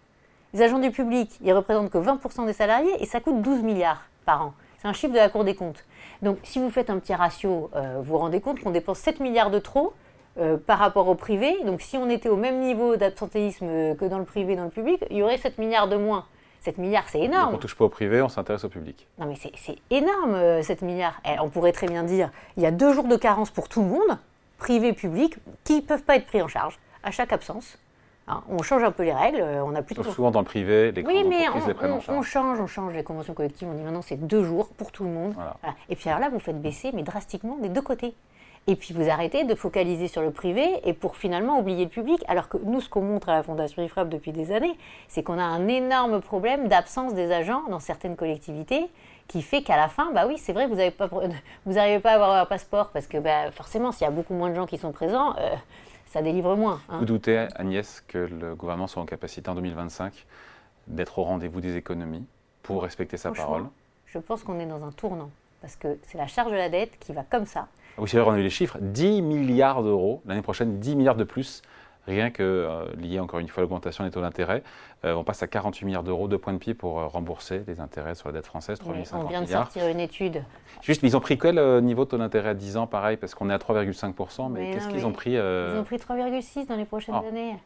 Les 0.54 0.62
agents 0.62 0.78
du 0.78 0.90
public, 0.90 1.30
ils 1.42 1.52
représentent 1.52 1.90
que 1.90 1.98
20% 1.98 2.46
des 2.46 2.54
salariés 2.54 3.02
et 3.02 3.06
ça 3.06 3.20
coûte 3.20 3.42
12 3.42 3.62
milliards 3.62 4.02
par 4.24 4.46
an. 4.46 4.54
C'est 4.78 4.88
un 4.88 4.92
chiffre 4.92 5.12
de 5.12 5.18
la 5.18 5.28
Cour 5.28 5.44
des 5.44 5.54
comptes. 5.54 5.84
Donc 6.22 6.38
si 6.42 6.58
vous 6.58 6.70
faites 6.70 6.90
un 6.90 6.98
petit 6.98 7.14
ratio, 7.14 7.70
euh, 7.74 7.96
vous 7.98 8.12
vous 8.12 8.18
rendez 8.18 8.40
compte 8.40 8.60
qu'on 8.60 8.70
dépense 8.70 8.98
7 8.98 9.20
milliards 9.20 9.50
de 9.50 9.58
trop 9.58 9.92
euh, 10.38 10.56
par 10.56 10.78
rapport 10.78 11.08
au 11.08 11.14
privé. 11.14 11.56
Donc 11.64 11.80
si 11.80 11.96
on 11.96 12.08
était 12.08 12.28
au 12.28 12.36
même 12.36 12.60
niveau 12.60 12.96
d'absentéisme 12.96 13.96
que 13.96 14.04
dans 14.04 14.18
le 14.18 14.24
privé, 14.24 14.56
dans 14.56 14.64
le 14.64 14.70
public, 14.70 15.04
il 15.10 15.18
y 15.18 15.22
aurait 15.22 15.38
7 15.38 15.58
milliards 15.58 15.88
de 15.88 15.96
moins. 15.96 16.26
7 16.60 16.78
milliards, 16.78 17.08
c'est 17.08 17.20
énorme. 17.20 17.44
Donc 17.44 17.52
on 17.52 17.56
ne 17.56 17.62
touche 17.62 17.76
pas 17.76 17.84
au 17.84 17.88
privé, 17.88 18.20
on 18.22 18.28
s'intéresse 18.28 18.64
au 18.64 18.68
public. 18.68 19.06
Non 19.18 19.26
mais 19.26 19.36
c'est 19.36 19.76
énorme, 19.90 20.62
7 20.62 20.82
euh, 20.82 20.86
milliards. 20.86 21.20
Eh, 21.24 21.38
on 21.40 21.48
pourrait 21.48 21.72
très 21.72 21.86
bien 21.86 22.02
dire, 22.02 22.30
il 22.56 22.62
y 22.62 22.66
a 22.66 22.70
deux 22.70 22.92
jours 22.92 23.06
de 23.06 23.16
carence 23.16 23.50
pour 23.50 23.68
tout 23.68 23.82
le 23.82 23.88
monde, 23.88 24.18
privé, 24.58 24.92
public, 24.92 25.36
qui 25.64 25.76
ne 25.76 25.80
peuvent 25.80 26.02
pas 26.02 26.16
être 26.16 26.26
pris 26.26 26.42
en 26.42 26.48
charge 26.48 26.78
à 27.02 27.10
chaque 27.10 27.32
absence. 27.32 27.78
Hein, 28.28 28.42
on 28.48 28.62
change 28.62 28.82
un 28.82 28.90
peu 28.90 29.04
les 29.04 29.12
règles, 29.12 29.40
euh, 29.40 29.64
on 29.64 29.74
a 29.74 29.80
plus 29.80 29.94
Souvent 29.94 30.30
dans 30.30 30.40
le 30.40 30.44
privé, 30.44 30.92
les 30.92 31.02
oui, 31.02 31.24
mais 31.26 31.48
on, 31.48 31.66
les 31.66 31.72
prennent 31.72 31.92
en 31.92 32.00
charge. 32.00 32.18
on 32.18 32.22
change, 32.22 32.60
on 32.60 32.66
change 32.66 32.92
les 32.92 33.02
conventions 33.02 33.32
collectives. 33.32 33.68
On 33.70 33.74
dit 33.74 33.82
maintenant 33.82 34.02
c'est 34.02 34.16
deux 34.16 34.44
jours 34.44 34.68
pour 34.76 34.92
tout 34.92 35.04
le 35.04 35.10
monde. 35.10 35.34
Et 35.88 35.96
puis 35.96 36.10
alors 36.10 36.20
là, 36.20 36.28
vous 36.28 36.38
faites 36.38 36.60
baisser, 36.60 36.90
mais 36.92 37.02
drastiquement 37.02 37.56
des 37.56 37.70
deux 37.70 37.80
côtés. 37.80 38.14
Et 38.66 38.76
puis 38.76 38.92
vous 38.92 39.08
arrêtez 39.08 39.44
de 39.44 39.54
focaliser 39.54 40.08
sur 40.08 40.20
le 40.20 40.30
privé 40.30 40.66
et 40.84 40.92
pour 40.92 41.16
finalement 41.16 41.58
oublier 41.58 41.84
le 41.84 41.90
public. 41.90 42.22
Alors 42.28 42.50
que 42.50 42.58
nous, 42.58 42.82
ce 42.82 42.90
qu'on 42.90 43.00
montre 43.00 43.30
à 43.30 43.36
la 43.36 43.42
Fondation 43.42 43.82
IFRAP 43.82 44.10
depuis 44.10 44.32
des 44.32 44.52
années, 44.52 44.76
c'est 45.08 45.22
qu'on 45.22 45.38
a 45.38 45.42
un 45.42 45.66
énorme 45.68 46.20
problème 46.20 46.68
d'absence 46.68 47.14
des 47.14 47.32
agents 47.32 47.62
dans 47.70 47.80
certaines 47.80 48.14
collectivités 48.14 48.90
qui 49.26 49.40
fait 49.40 49.62
qu'à 49.62 49.76
la 49.76 49.88
fin, 49.88 50.12
bah 50.12 50.24
oui, 50.26 50.36
c'est 50.36 50.52
vrai, 50.52 50.66
vous 50.66 50.74
n'arrivez 50.74 50.90
pas, 50.90 51.06
vous 51.66 51.74
pas 51.74 52.10
à 52.10 52.14
avoir 52.14 52.34
un 52.34 52.44
passeport 52.44 52.90
parce 52.90 53.06
que 53.06 53.16
bah, 53.16 53.50
forcément, 53.52 53.90
s'il 53.90 54.04
y 54.04 54.08
a 54.08 54.10
beaucoup 54.10 54.34
moins 54.34 54.50
de 54.50 54.54
gens 54.54 54.66
qui 54.66 54.76
sont 54.76 54.92
présents, 54.92 55.34
euh, 55.38 55.54
ça 56.10 56.22
délivre 56.22 56.56
moins. 56.56 56.80
Hein. 56.88 56.98
Vous 56.98 57.04
doutez, 57.04 57.46
Agnès, 57.54 58.02
que 58.06 58.18
le 58.18 58.54
gouvernement 58.54 58.86
soit 58.86 59.02
en 59.02 59.06
capacité 59.06 59.48
en 59.50 59.54
2025 59.54 60.26
d'être 60.86 61.18
au 61.18 61.24
rendez-vous 61.24 61.60
des 61.60 61.76
économies 61.76 62.24
pour 62.62 62.82
respecter 62.82 63.16
sa 63.16 63.30
parole? 63.30 63.66
Je 64.06 64.18
pense 64.18 64.42
qu'on 64.42 64.58
est 64.58 64.66
dans 64.66 64.84
un 64.84 64.92
tournant 64.92 65.30
parce 65.60 65.76
que 65.76 65.98
c'est 66.02 66.18
la 66.18 66.26
charge 66.26 66.50
de 66.50 66.56
la 66.56 66.68
dette 66.68 66.98
qui 66.98 67.12
va 67.12 67.24
comme 67.24 67.46
ça. 67.46 67.68
Oui, 67.98 68.08
c'est 68.08 68.18
vrai, 68.18 68.30
on 68.30 68.34
a 68.34 68.38
eu 68.38 68.42
les 68.42 68.50
chiffres 68.50 68.78
10 68.80 69.22
milliards 69.22 69.82
d'euros, 69.82 70.22
l'année 70.24 70.42
prochaine 70.42 70.78
10 70.78 70.96
milliards 70.96 71.16
de 71.16 71.24
plus 71.24 71.62
rien 72.08 72.30
que 72.30 72.42
euh, 72.42 72.84
lié 72.96 73.20
encore 73.20 73.38
une 73.38 73.48
fois 73.48 73.60
à 73.60 73.62
l'augmentation 73.62 74.04
des 74.04 74.10
taux 74.10 74.20
d'intérêt. 74.20 74.62
Euh, 75.04 75.14
on 75.14 75.22
passe 75.22 75.42
à 75.42 75.46
48 75.46 75.84
milliards 75.84 76.02
d'euros 76.02 76.26
de 76.26 76.36
points 76.36 76.52
de 76.52 76.58
pied 76.58 76.74
pour 76.74 76.98
euh, 76.98 77.06
rembourser 77.06 77.62
les 77.68 77.80
intérêts 77.80 78.14
sur 78.14 78.28
la 78.28 78.32
dette 78.32 78.46
française, 78.46 78.78
3 78.78 78.94
On 79.12 79.24
vient 79.24 79.42
de 79.42 79.46
sortir 79.46 79.86
une 79.86 80.00
étude. 80.00 80.42
Juste, 80.82 81.02
ils 81.02 81.16
ont 81.16 81.20
pris 81.20 81.38
quel 81.38 81.82
niveau 81.82 82.04
de 82.04 82.10
taux 82.10 82.18
d'intérêt 82.18 82.50
à 82.50 82.54
10 82.54 82.76
ans, 82.78 82.86
pareil, 82.86 83.16
parce 83.16 83.34
qu'on 83.34 83.50
est 83.50 83.54
à 83.54 83.58
3,5%, 83.58 84.50
mais, 84.50 84.72
qu'est-ce 84.72 84.88
qu'ils 84.88 85.06
ont 85.06 85.12
pris 85.12 85.32
Ils 85.32 85.78
ont 85.78 85.84
pris 85.84 85.96
3,6 85.96 86.66
dans 86.66 86.76
les 86.76 86.84
prochaines 86.84 87.14
ah. 87.14 87.28
années. 87.28 87.56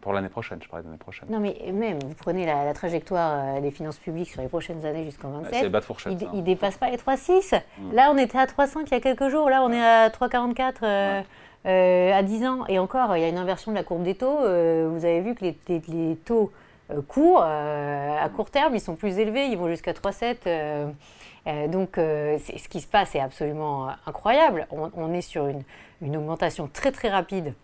Pour 0.00 0.12
l'année 0.12 0.28
prochaine, 0.28 0.60
je 0.62 0.68
parlais 0.68 0.84
de 0.84 0.88
l'année 0.88 0.98
prochaine. 0.98 1.28
Non, 1.28 1.40
mais 1.40 1.56
même, 1.72 1.98
vous 1.98 2.14
prenez 2.14 2.46
la, 2.46 2.72
trajectoire 2.74 3.60
des 3.60 3.72
finances 3.72 3.96
publiques 3.96 4.30
sur 4.30 4.40
les 4.40 4.46
prochaines 4.46 4.86
années 4.86 5.04
jusqu'en 5.04 5.30
27. 5.30 5.54
C'est 5.62 5.68
bas 5.68 5.80
de 5.80 5.84
fourchette. 5.84 6.12
Il 6.32 6.38
ne 6.38 6.42
dépasse 6.42 6.76
pas 6.76 6.90
les 6.90 6.96
3,6. 6.96 7.60
Hmm. 7.78 7.92
Là, 7.92 8.12
on 8.12 8.16
était 8.16 8.38
à 8.38 8.46
3,5 8.46 8.84
il 8.86 8.90
y 8.92 8.94
a 8.94 9.00
quelques 9.00 9.28
jours. 9.30 9.50
Là, 9.50 9.64
on 9.64 9.72
est 9.72 9.84
à 9.84 10.08
3,44. 10.08 10.74
Euh, 10.84 11.22
à 11.66 12.22
10 12.22 12.46
ans. 12.46 12.66
Et 12.68 12.78
encore, 12.78 13.16
il 13.16 13.20
y 13.20 13.24
a 13.24 13.28
une 13.28 13.38
inversion 13.38 13.72
de 13.72 13.76
la 13.76 13.82
courbe 13.82 14.02
des 14.02 14.14
taux. 14.14 14.38
Euh, 14.40 14.88
vous 14.90 15.04
avez 15.04 15.20
vu 15.20 15.34
que 15.34 15.44
les, 15.44 16.16
taux 16.24 16.52
euh, 16.90 17.02
courts, 17.02 17.42
à 17.42 18.28
court 18.34 18.50
terme, 18.50 18.74
ils 18.74 18.80
sont 18.80 18.96
plus 18.96 19.18
élevés, 19.18 19.46
ils 19.46 19.58
vont 19.58 19.68
jusqu'à 19.68 19.92
3,7. 19.92 21.68
donc, 21.68 21.90
ce 21.96 22.68
qui 22.68 22.80
se 22.80 22.86
passe 22.86 23.14
est 23.14 23.20
absolument 23.20 23.88
incroyable. 24.06 24.66
On, 24.70 25.12
est 25.12 25.22
sur 25.22 25.46
une, 25.46 25.62
une, 26.02 26.16
augmentation 26.16 26.68
très 26.72 26.92
très 26.92 27.08
rapide 27.08 27.54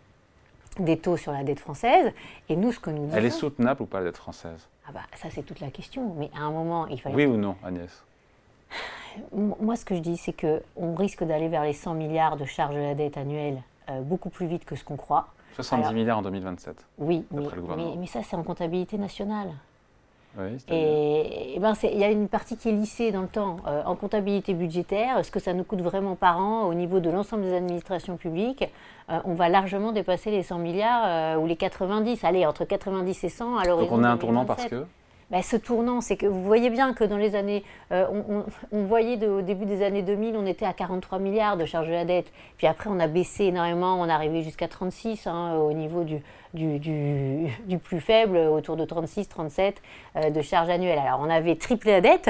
des 0.78 0.98
taux 0.98 1.16
sur 1.16 1.32
la 1.32 1.44
dette 1.44 1.60
française. 1.60 2.12
Et 2.48 2.56
nous, 2.56 2.72
ce 2.72 2.80
que 2.80 2.90
nous 2.90 3.06
disons... 3.06 3.16
Elle 3.16 3.26
est 3.26 3.30
soutenable 3.30 3.82
ou 3.82 3.86
pas, 3.86 3.98
la 3.98 4.06
dette 4.06 4.16
française? 4.16 4.68
Ah 4.86 4.92
bah, 4.92 5.00
Ça, 5.16 5.28
c'est 5.30 5.42
toute 5.42 5.60
la 5.60 5.70
question. 5.70 6.14
Mais 6.16 6.30
à 6.34 6.42
un 6.42 6.50
moment, 6.50 6.86
il 6.88 7.00
fallait... 7.00 7.14
Oui 7.14 7.26
ou 7.26 7.36
non, 7.36 7.56
Agnès? 7.64 8.04
Moi, 9.32 9.76
ce 9.76 9.84
que 9.84 9.94
je 9.94 10.00
dis, 10.00 10.16
c'est 10.16 10.32
qu'on 10.32 10.94
risque 10.94 11.22
d'aller 11.22 11.48
vers 11.48 11.64
les 11.64 11.74
100 11.74 11.94
milliards 11.94 12.36
de 12.36 12.46
charges 12.46 12.74
de 12.74 12.80
la 12.80 12.94
dette 12.94 13.18
annuelle 13.18 13.58
euh, 13.58 13.71
beaucoup 14.02 14.30
plus 14.30 14.46
vite 14.46 14.64
que 14.64 14.76
ce 14.76 14.84
qu'on 14.84 14.96
croit. 14.96 15.28
70 15.56 15.94
milliards 15.94 16.18
en 16.18 16.22
2027. 16.22 16.86
Oui, 16.98 17.24
mais, 17.30 17.42
mais, 17.98 18.06
ça 18.06 18.20
c'est 18.22 18.36
en 18.36 18.42
comptabilité 18.42 18.98
nationale. 18.98 19.50
Oui, 20.38 20.56
et, 20.68 21.58
ben 21.60 21.74
il 21.82 21.98
y 21.98 22.04
a 22.04 22.10
une 22.10 22.26
partie 22.26 22.56
qui 22.56 22.70
est 22.70 22.72
lissée 22.72 23.12
dans 23.12 23.20
le 23.20 23.28
temps. 23.28 23.56
Euh, 23.66 23.82
en 23.84 23.94
comptabilité 23.96 24.54
budgétaire, 24.54 25.22
ce 25.22 25.30
que 25.30 25.40
ça 25.40 25.52
nous 25.52 25.64
coûte 25.64 25.82
vraiment 25.82 26.16
par 26.16 26.38
an 26.38 26.62
au 26.62 26.72
niveau 26.72 27.00
de 27.00 27.10
l'ensemble 27.10 27.42
des 27.42 27.52
administrations 27.52 28.16
publiques, 28.16 28.64
euh, 29.10 29.18
on 29.26 29.34
va 29.34 29.50
largement 29.50 29.92
dépasser 29.92 30.30
les 30.30 30.42
100 30.42 30.58
milliards 30.58 31.38
ou 31.38 31.46
les 31.46 31.56
90. 31.56 32.24
Allez, 32.24 32.46
entre 32.46 32.64
90 32.64 33.24
et 33.24 33.28
100 33.28 33.58
à 33.58 33.64
l'horizon. 33.66 33.90
Donc 33.90 34.00
on 34.00 34.04
a 34.04 34.08
un 34.08 34.16
tournant 34.16 34.46
parce 34.46 34.64
que 34.64 34.86
bah, 35.32 35.40
ce 35.40 35.56
tournant, 35.56 36.02
c'est 36.02 36.18
que 36.18 36.26
vous 36.26 36.42
voyez 36.42 36.68
bien 36.68 36.92
que 36.92 37.04
dans 37.04 37.16
les 37.16 37.34
années, 37.34 37.64
euh, 37.90 38.04
on, 38.70 38.82
voyait 38.84 39.26
au 39.26 39.40
début 39.40 39.64
des 39.64 39.82
années 39.82 40.02
2000, 40.02 40.36
on 40.36 40.44
était 40.44 40.66
à 40.66 40.74
43 40.74 41.18
milliards 41.18 41.56
de 41.56 41.64
charges 41.64 41.88
de 41.88 41.92
la 41.94 42.04
dette. 42.04 42.30
Puis 42.58 42.66
après, 42.66 42.90
on 42.92 43.00
a 43.00 43.06
baissé 43.06 43.44
énormément, 43.44 43.98
on 43.98 44.06
est 44.06 44.12
arrivé 44.12 44.42
jusqu'à 44.42 44.68
36 44.68 45.26
hein, 45.26 45.54
au 45.56 45.72
niveau 45.72 46.04
du, 46.04 46.20
du, 46.52 47.78
plus 47.78 48.00
faible, 48.00 48.36
autour 48.36 48.76
de 48.76 48.84
36, 48.84 49.30
37 49.30 49.80
euh, 50.16 50.28
de 50.28 50.42
charges 50.42 50.68
annuelles. 50.68 50.98
Alors, 50.98 51.20
on 51.22 51.30
avait 51.30 51.56
triplé 51.56 51.92
la 51.92 52.00
dette, 52.02 52.28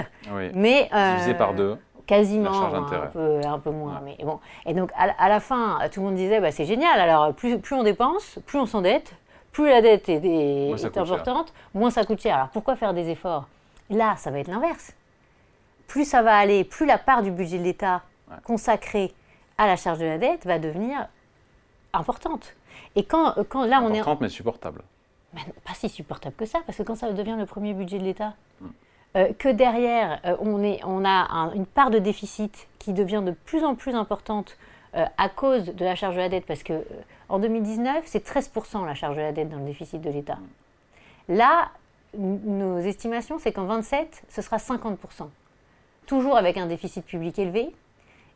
mais... 0.55 0.88
Euh, 0.95 1.15
Divisé 1.17 1.35
par 1.35 1.55
deux. 1.55 1.77
quasiment 2.07 2.73
un 2.73 2.83
peu, 3.12 3.41
un 3.45 3.59
peu, 3.59 3.71
moins. 3.73 4.01
Mais 4.05 4.17
bon. 4.25 4.38
Et 4.65 4.75
donc 4.75 4.93
à, 4.97 5.29
la 5.29 5.41
fin, 5.41 5.81
tout 5.93 5.99
le 5.99 6.07
monde 6.07 6.15
disait 6.15 6.38
bah, 6.38 6.53
c'est 6.53 6.67
génial. 6.67 7.01
Alors 7.01 7.35
plus, 7.35 7.59
plus 7.59 7.75
on 7.75 7.83
dépense, 7.83 8.38
plus 8.47 8.61
on 8.61 8.67
s'endette, 8.67 9.17
plus 9.53 9.69
la 9.69 9.83
dette 9.83 10.09
est, 10.09 10.97
importante, 10.97 11.53
moins 11.75 11.91
ça 11.91 12.05
coûte 12.05 12.21
cher. 12.21 12.37
Alors 12.37 12.49
pourquoi 12.49 12.75
faire 12.75 12.95
des 12.95 13.09
efforts? 13.11 13.47
Là, 13.91 14.17
ça 14.17 14.31
va 14.31 14.38
être 14.38 14.49
l'inverse. 14.49 14.93
Plus 15.87 16.07
ça 16.07 16.23
va 16.23 16.37
aller, 16.37 16.65
plus 16.65 16.87
la 16.87 16.99
part 16.99 17.23
du 17.23 17.31
budget 17.31 17.59
de 17.59 17.65
l'État 17.65 18.03
consacrée 18.45 19.12
à 19.59 19.67
la 19.67 19.77
charge 19.77 19.99
de 19.99 20.07
la 20.07 20.17
dette 20.17 20.47
va 20.47 20.59
devenir 20.59 21.07
importante. 21.93 22.55
Et 22.97 23.05
quand, 23.05 23.35
quand 23.49 23.67
là, 23.67 23.81
on 23.83 23.93
est. 23.93 24.01
Importante, 24.01 24.21
mais 24.23 24.29
supportable. 24.31 24.83
pas 25.35 25.75
si 25.75 25.91
supportable 25.91 26.35
que 26.35 26.47
ça, 26.47 26.61
parce 26.65 26.79
que 26.79 26.83
quand 26.83 26.97
ça 26.97 27.12
devient 27.12 27.37
le 27.38 27.47
premier 27.47 27.75
budget 27.75 27.99
de 27.99 28.05
l'État, 28.05 28.35
hmm. 28.61 28.67
euh, 29.17 29.33
que 29.38 29.49
derrière, 29.51 30.21
euh, 30.25 30.37
on, 30.41 30.62
est, 30.62 30.81
on 30.85 31.05
a 31.05 31.53
une 31.55 31.67
part 31.67 31.91
de 31.91 31.99
déficit 31.99 32.69
qui 32.79 32.95
devient 32.95 33.23
de 33.25 33.33
plus 33.33 33.65
en 33.65 33.75
plus 33.75 33.95
importante 33.95 34.57
euh, 34.94 35.05
à 35.16 35.28
cause 35.28 35.66
de 35.66 35.85
la 35.85 35.94
charge 35.94 36.16
de 36.16 36.20
la 36.20 36.28
dette, 36.28 36.46
parce 36.46 36.62
que 36.62 36.85
en 37.28 37.38
2019, 37.38 38.05
c'est 38.07 38.26
13% 38.26 38.85
la 38.85 38.94
charge 38.94 39.16
de 39.16 39.22
la 39.22 39.33
dette 39.33 39.48
dans 39.48 39.59
le 39.59 39.64
déficit 39.64 40.00
de 40.00 40.11
l'État. 40.11 40.38
Là, 41.28 41.70
nos 42.16 42.78
estimations, 42.78 43.38
c'est 43.38 43.52
qu'en 43.52 43.64
27, 43.64 44.24
ce 44.28 44.42
sera 44.42 44.59
50%. 44.59 44.96
Toujours 46.07 46.37
avec 46.37 46.59
un 46.59 46.66
déficit 46.66 47.05
public 47.07 47.38
élevé, 47.38 47.72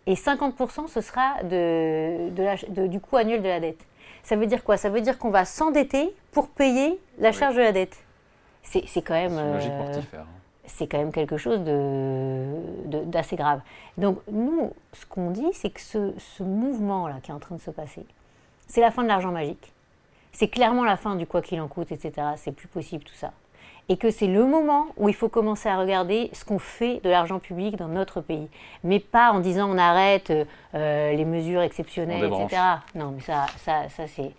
et 0.06 0.14
50% 0.14 0.86
ce 0.86 1.00
sera 1.00 1.42
de, 1.42 2.86
du 2.86 3.00
coût 3.00 3.16
annuel 3.16 3.42
de 3.42 3.48
la 3.48 3.60
dette. 3.60 3.84
Ça 4.22 4.36
veut 4.36 4.46
dire 4.46 4.64
quoi? 4.64 4.76
Ça 4.76 4.88
veut 4.88 5.00
dire 5.00 5.18
qu'on 5.18 5.30
va 5.30 5.44
s'endetter 5.44 6.14
pour 6.32 6.48
payer 6.48 6.98
la 7.18 7.32
charge 7.32 7.56
de 7.56 7.60
la 7.60 7.72
dette. 7.72 7.96
C'est 8.62 9.02
quand 9.02 9.14
même. 9.14 9.36
Euh, 9.36 9.60
c'est 10.66 10.86
quand 10.86 10.98
même 10.98 11.12
quelque 11.12 11.36
chose 11.36 11.60
d'assez 12.84 13.36
grave. 13.36 13.60
Donc 13.98 14.18
nous, 14.30 14.72
ce 14.92 15.06
qu'on 15.06 15.30
dit, 15.30 15.48
c'est 15.52 15.70
que 15.70 15.80
ce, 15.80 16.12
ce 16.18 16.42
mouvement-là 16.42 17.16
qui 17.22 17.30
est 17.30 17.34
en 17.34 17.38
train 17.38 17.56
de 17.56 17.60
se 17.60 17.70
passer, 17.70 18.04
c'est 18.66 18.80
la 18.80 18.90
fin 18.90 19.02
de 19.02 19.08
l'argent 19.08 19.32
magique. 19.32 19.72
C'est 20.32 20.48
clairement 20.48 20.84
la 20.84 20.96
fin 20.96 21.16
du 21.16 21.26
quoi 21.26 21.40
qu'il 21.40 21.60
en 21.60 21.68
coûte, 21.68 21.92
etc. 21.92 22.12
C'est 22.36 22.52
plus 22.52 22.68
possible 22.68 23.04
tout 23.04 23.14
ça 23.14 23.32
et 23.88 23.96
que 23.96 24.10
c'est 24.10 24.26
le 24.26 24.44
moment 24.44 24.86
où 24.96 25.08
il 25.08 25.14
faut 25.14 25.28
commencer 25.28 25.68
à 25.68 25.78
regarder 25.78 26.30
ce 26.32 26.44
qu'on 26.44 26.58
fait 26.58 27.00
de 27.04 27.10
l'argent 27.10 27.38
public 27.38 27.76
dans 27.76 27.88
notre 27.88 28.20
pays. 28.20 28.48
Mais 28.82 28.98
pas 28.98 29.30
en 29.30 29.40
disant 29.40 29.70
on 29.70 29.78
arrête 29.78 30.32
euh, 30.74 31.12
les 31.12 31.24
mesures 31.24 31.62
exceptionnelles, 31.62 32.24
etc. 32.24 32.62
Non, 32.94 33.12
mais 33.14 33.20
ça, 33.20 33.46
ça, 33.58 33.88
ça 33.88 34.06
c'est 34.08 34.32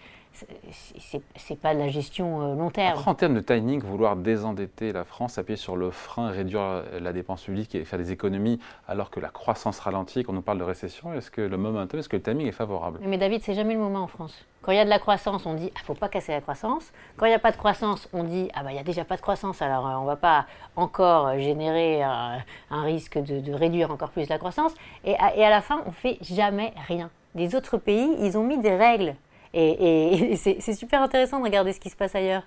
c'est 1.35 1.59
pas 1.59 1.73
de 1.73 1.79
la 1.79 1.87
gestion 1.87 2.41
euh, 2.41 2.55
long 2.55 2.69
terme. 2.69 3.01
en 3.05 3.15
termes 3.15 3.35
de 3.35 3.41
timing, 3.41 3.81
vouloir 3.81 4.15
désendetter 4.15 4.91
la 4.91 5.03
France, 5.03 5.37
appuyer 5.37 5.57
sur 5.57 5.75
le 5.75 5.91
frein, 5.91 6.29
réduire 6.29 6.83
la 6.99 7.13
dépense 7.13 7.43
publique 7.43 7.75
et 7.75 7.85
faire 7.85 7.99
des 7.99 8.11
économies 8.11 8.59
alors 8.87 9.09
que 9.09 9.19
la 9.19 9.29
croissance 9.29 9.79
ralentit, 9.79 10.23
qu'on 10.23 10.33
nous 10.33 10.41
parle 10.41 10.59
de 10.59 10.63
récession, 10.63 11.13
est-ce 11.13 11.31
que 11.31 11.41
le 11.41 11.57
momentum, 11.57 11.99
est-ce 11.99 12.09
que 12.09 12.17
le 12.17 12.23
timing 12.23 12.47
est 12.47 12.51
favorable? 12.51 12.99
Mais 13.03 13.17
David, 13.17 13.41
c'est 13.43 13.53
jamais 13.53 13.73
le 13.73 13.79
moment 13.79 14.01
en 14.01 14.07
France. 14.07 14.45
Quand 14.61 14.71
il 14.71 14.77
y 14.77 14.81
a 14.81 14.85
de 14.85 14.89
la 14.89 14.99
croissance, 14.99 15.45
on 15.45 15.53
dit 15.53 15.71
ah, 15.75 15.79
ne 15.79 15.85
faut 15.85 15.93
pas 15.93 16.09
casser 16.09 16.33
la 16.33 16.41
croissance. 16.41 16.91
Quand 17.15 17.25
il 17.25 17.29
n'y 17.29 17.35
a 17.35 17.39
pas 17.39 17.51
de 17.51 17.57
croissance, 17.57 18.09
on 18.11 18.23
dit 18.23 18.49
ah 18.53 18.63
bah 18.63 18.71
il 18.71 18.73
n'y 18.73 18.79
a 18.79 18.83
déjà 18.83 19.05
pas 19.05 19.15
de 19.15 19.21
croissance, 19.21 19.61
alors 19.61 19.87
euh, 19.87 19.95
on 19.95 20.01
ne 20.01 20.07
va 20.07 20.17
pas 20.17 20.45
encore 20.75 21.37
générer 21.39 22.03
euh, 22.03 22.37
un 22.71 22.83
risque 22.83 23.17
de, 23.17 23.53
réduire 23.53 23.91
encore 23.91 24.09
plus 24.09 24.27
la 24.27 24.37
croissance. 24.37 24.73
Et 25.05 25.11
et 25.11 25.45
à 25.45 25.49
la 25.49 25.61
fin, 25.61 25.81
on 25.85 25.91
fait 25.91 26.17
jamais 26.21 26.73
rien. 26.87 27.09
Les 27.35 27.55
autres 27.55 27.77
pays, 27.77 28.09
ils 28.19 28.37
ont 28.37 28.43
mis 28.43 28.57
des 28.57 28.75
règles 28.75 29.15
et, 29.53 30.35
c'est 30.35 30.73
super 30.73 31.01
intéressant 31.01 31.39
de 31.39 31.43
regarder 31.43 31.73
ce 31.73 31.79
qui 31.79 31.89
se 31.89 31.95
passe 31.95 32.15
ailleurs 32.15 32.43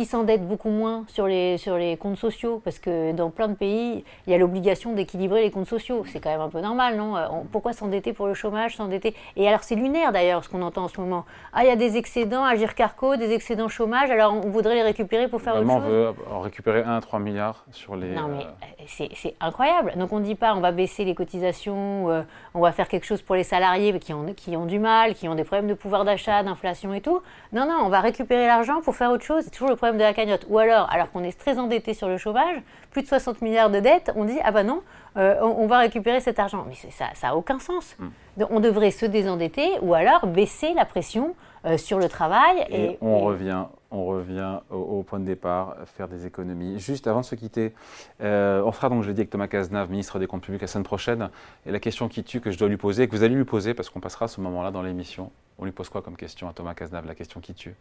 ils 0.00 0.06
s'endettent 0.06 0.46
beaucoup 0.46 0.70
moins 0.70 1.04
sur 1.08 1.26
les, 1.26 1.58
sur 1.58 1.76
les 1.76 1.96
comptes 1.96 2.16
sociaux, 2.16 2.60
parce 2.64 2.78
que 2.78 3.12
dans 3.12 3.30
plein 3.30 3.48
de 3.48 3.54
pays, 3.54 4.04
il 4.26 4.32
y 4.32 4.34
a 4.34 4.38
l'obligation 4.38 4.94
d'équilibrer 4.94 5.42
les 5.42 5.50
comptes 5.50 5.68
sociaux. 5.68 6.04
C'est 6.06 6.20
quand 6.20 6.30
même 6.30 6.40
un 6.40 6.48
peu 6.48 6.60
normal, 6.60 6.96
non? 6.96 7.16
Euh, 7.16 7.26
Pourquoi 7.52 7.72
s'endetter 7.72 8.12
pour 8.12 8.26
le 8.26 8.34
chômage, 8.34 8.76
s'endetter? 8.76 9.14
Et 9.36 9.46
alors 9.46 9.62
c'est 9.62 9.74
lunaire 9.74 10.12
d'ailleurs, 10.12 10.42
ce 10.42 10.48
qu'on 10.48 10.62
entend 10.62 10.84
en 10.84 10.88
ce 10.88 11.00
moment. 11.00 11.24
Ah, 11.52 11.64
il 11.64 11.68
y 11.68 11.72
a 11.72 11.76
des 11.76 11.96
excédents 11.96 12.44
à 12.44 12.56
Gircarco, 12.56 13.16
des 13.16 13.32
excédents 13.32 13.68
chômage, 13.68 14.10
alors 14.10 14.32
on 14.32 14.48
voudrait 14.48 14.74
les 14.74 14.82
récupérer 14.82 15.28
pour 15.28 15.42
faire 15.42 15.54
autre 15.54 15.66
chose? 15.66 15.70
on 15.76 15.80
veut 15.80 16.12
en 16.30 16.40
récupérer 16.40 16.82
1 16.82 16.96
à 16.96 17.00
3 17.00 17.18
milliards 17.18 17.64
sur 17.72 17.94
les... 17.96 18.12
Non 18.14 18.28
mais 18.28 18.44
euh, 18.44 18.84
c'est 18.86 19.34
incroyable. 19.40 19.92
Donc 19.96 20.12
on 20.12 20.20
ne 20.20 20.24
dit 20.24 20.34
pas 20.34 20.54
on 20.54 20.60
va 20.60 20.72
baisser 20.72 21.04
les 21.04 21.14
cotisations, 21.14 22.08
euh, 22.10 22.22
on 22.54 22.60
va 22.60 22.72
faire 22.72 22.88
quelque 22.88 23.04
chose 23.06 23.22
pour 23.22 23.34
les 23.34 23.44
salariés 23.44 23.98
qui 23.98 24.12
ont, 24.12 24.32
qui 24.34 24.56
ont 24.56 24.66
du 24.66 24.78
mal, 24.78 25.14
qui 25.14 25.28
ont 25.28 25.34
des 25.34 25.44
problèmes 25.44 25.68
de 25.68 25.74
pouvoir 25.74 26.04
d'achat, 26.04 26.42
d'inflation 26.42 26.94
et 26.94 27.00
tout. 27.00 27.20
Non, 27.52 27.66
non, 27.66 27.78
on 27.84 27.88
va 27.88 28.00
récupérer 28.00 28.46
l'argent 28.46 28.80
pour 28.80 28.96
faire 28.96 29.10
autre 29.10 29.24
chose. 29.24 29.44
C'est 29.44 29.50
toujours 29.50 29.68
le 29.70 29.76
problème 29.76 29.89
de 29.96 30.02
la 30.02 30.14
cagnotte. 30.14 30.46
Ou 30.48 30.58
alors, 30.58 30.88
alors 30.90 31.10
qu'on 31.10 31.22
est 31.24 31.38
très 31.38 31.58
endetté 31.58 31.94
sur 31.94 32.08
le 32.08 32.18
chômage, 32.18 32.56
plus 32.90 33.02
de 33.02 33.08
60 33.08 33.42
milliards 33.42 33.70
de 33.70 33.80
dettes, 33.80 34.12
on 34.16 34.24
dit 34.24 34.38
ah 34.44 34.50
bah 34.50 34.64
non, 34.64 34.82
euh, 35.16 35.40
on, 35.40 35.66
va 35.66 35.78
récupérer 35.78 36.20
cet 36.20 36.38
argent. 36.38 36.64
Mais 36.68 36.74
ça 36.90 37.06
n'a 37.22 37.36
aucun 37.36 37.58
sens. 37.58 37.96
Donc, 38.36 38.48
on 38.50 38.60
devrait 38.60 38.90
se 38.90 39.06
désendetter 39.06 39.68
ou 39.82 39.94
alors 39.94 40.26
baisser 40.26 40.72
la 40.74 40.84
pression 40.84 41.34
euh, 41.64 41.76
sur 41.76 41.98
le 41.98 42.08
travail. 42.08 42.64
Et, 42.70 42.96
on 43.00 43.20
revient. 43.20 43.64
On 43.92 44.06
revient 44.06 44.60
au, 44.70 45.02
point 45.02 45.18
de 45.18 45.24
départ, 45.24 45.74
faire 45.96 46.06
des 46.06 46.24
économies. 46.24 46.78
Juste 46.78 47.08
avant 47.08 47.22
de 47.22 47.24
se 47.24 47.34
quitter, 47.34 47.74
euh, 48.22 48.62
on 48.64 48.70
sera 48.70 48.88
donc 48.88 49.02
jeudi 49.02 49.22
avec 49.22 49.30
Thomas 49.30 49.48
Cazenave, 49.48 49.90
ministre 49.90 50.20
des 50.20 50.28
Comptes 50.28 50.42
publics, 50.42 50.60
la 50.60 50.68
semaine 50.68 50.84
prochaine. 50.84 51.28
Et 51.66 51.72
la 51.72 51.80
question 51.80 52.08
qui 52.08 52.22
tue 52.22 52.40
que 52.40 52.52
je 52.52 52.58
dois 52.58 52.68
lui 52.68 52.76
poser, 52.76 53.08
que 53.08 53.16
vous 53.16 53.24
allez 53.24 53.34
lui 53.34 53.44
poser, 53.44 53.74
parce 53.74 53.90
qu'on 53.90 53.98
passera 53.98 54.26
à 54.26 54.28
ce 54.28 54.40
moment-là 54.42 54.70
dans 54.70 54.82
l'émission, 54.82 55.32
on 55.58 55.64
lui 55.64 55.72
pose 55.72 55.88
quoi 55.88 56.02
comme 56.02 56.16
question 56.16 56.48
à 56.48 56.52
Thomas 56.52 56.74
Cazenave, 56.74 57.06
la 57.06 57.16
question 57.16 57.40
qui 57.40 57.52
tue? 57.52 57.74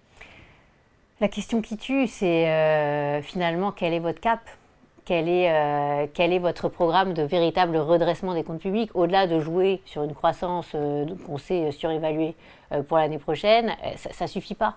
La 1.22 1.28
question 1.28 1.62
qui 1.62 1.78
tue, 1.78 2.08
c'est 2.08 2.50
euh, 2.50 3.22
finalement 3.22 3.72
quel 3.72 3.94
est 3.94 4.00
votre 4.00 4.20
cap? 4.20 4.40
Quel 5.06 5.28
est, 5.28 5.52
euh, 5.52 6.06
quel 6.14 6.32
est, 6.32 6.40
votre 6.40 6.70
programme 6.70 7.14
de 7.14 7.24
véritable 7.24 7.78
redressement 7.78 8.34
des 8.34 8.44
comptes 8.44 8.62
publics? 8.62 8.92
Au-delà 8.94 9.26
de 9.26 9.40
jouer 9.40 9.82
sur 9.86 10.04
une 10.04 10.14
croissance 10.14 10.72
euh, 10.76 11.06
qu'on 11.26 11.38
sait 11.38 11.72
surévaluer 11.72 12.36
pour 12.88 12.98
l'année 12.98 13.18
prochaine, 13.18 13.76
ça 13.96 14.26
ne 14.26 14.30
suffit 14.30 14.54
pas. 14.54 14.76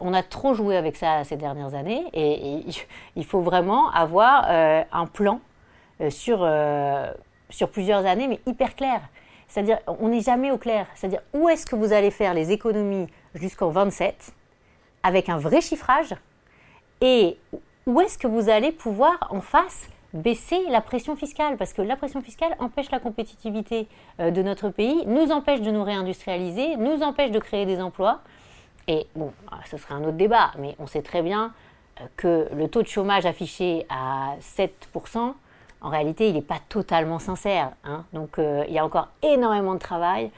On 0.00 0.14
a 0.14 0.22
trop 0.22 0.54
joué 0.54 0.78
avec 0.78 0.96
ça 0.96 1.22
ces 1.24 1.36
dernières 1.36 1.74
années 1.74 2.04
et, 2.14 2.62
il 3.14 3.24
faut 3.26 3.42
vraiment 3.42 3.90
avoir 3.90 4.48
un 4.48 5.06
plan 5.06 5.40
sur, 6.08 6.48
sur 7.50 7.70
plusieurs 7.70 8.06
années, 8.06 8.26
mais 8.26 8.40
hyper 8.46 8.74
clair. 8.74 9.02
C'est-à-dire, 9.48 9.78
on 9.86 10.08
n'est 10.08 10.22
jamais 10.22 10.50
au 10.50 10.56
clair. 10.56 10.86
C'est-à-dire, 10.94 11.20
où 11.34 11.50
est-ce 11.50 11.66
que 11.66 11.76
vous 11.76 11.92
allez 11.92 12.10
faire 12.10 12.32
les 12.32 12.52
économies 12.52 13.06
jusqu'en 13.34 13.68
27 13.68 14.32
avec 15.06 15.28
un 15.28 15.38
vrai 15.38 15.60
chiffrage 15.60 16.16
et 17.00 17.38
où 17.86 18.00
est-ce 18.00 18.18
que 18.18 18.26
vous 18.26 18.48
allez 18.48 18.72
pouvoir 18.72 19.16
en 19.30 19.40
face 19.40 19.88
baisser 20.12 20.60
la 20.68 20.80
pression 20.80 21.14
fiscale? 21.14 21.56
Parce 21.56 21.72
que 21.72 21.80
la 21.80 21.94
pression 21.94 22.20
fiscale 22.22 22.56
empêche 22.58 22.90
la 22.90 22.98
compétitivité 22.98 23.86
euh, 24.18 24.32
de 24.32 24.42
notre 24.42 24.68
pays, 24.68 25.06
nous 25.06 25.30
empêche 25.30 25.60
de 25.60 25.70
nous 25.70 25.84
réindustrialiser, 25.84 26.76
nous 26.76 27.02
empêche 27.02 27.30
de 27.30 27.38
créer 27.38 27.66
des 27.66 27.80
emplois. 27.80 28.20
Et 28.88 29.06
bon, 29.14 29.32
ah, 29.52 29.60
ce 29.70 29.76
serait 29.76 29.94
un 29.94 30.02
autre 30.02 30.16
débat, 30.16 30.50
mais 30.58 30.74
on 30.80 30.88
sait 30.88 31.02
très 31.02 31.22
bien 31.22 31.52
euh, 32.00 32.04
que 32.16 32.48
le 32.52 32.66
taux 32.66 32.82
de 32.82 32.88
chômage 32.88 33.26
affiché 33.26 33.86
à 33.88 34.34
7%, 34.40 35.34
en 35.82 35.88
réalité, 35.88 36.28
il 36.28 36.34
n'est 36.34 36.42
pas 36.42 36.60
totalement 36.68 37.20
sincère. 37.20 37.70
Hein. 37.84 38.04
Donc 38.12 38.40
euh, 38.40 38.64
il 38.66 38.74
y 38.74 38.78
a 38.80 38.84
encore 38.84 39.08
énormément 39.22 39.74
de 39.74 39.78
travail 39.78 40.32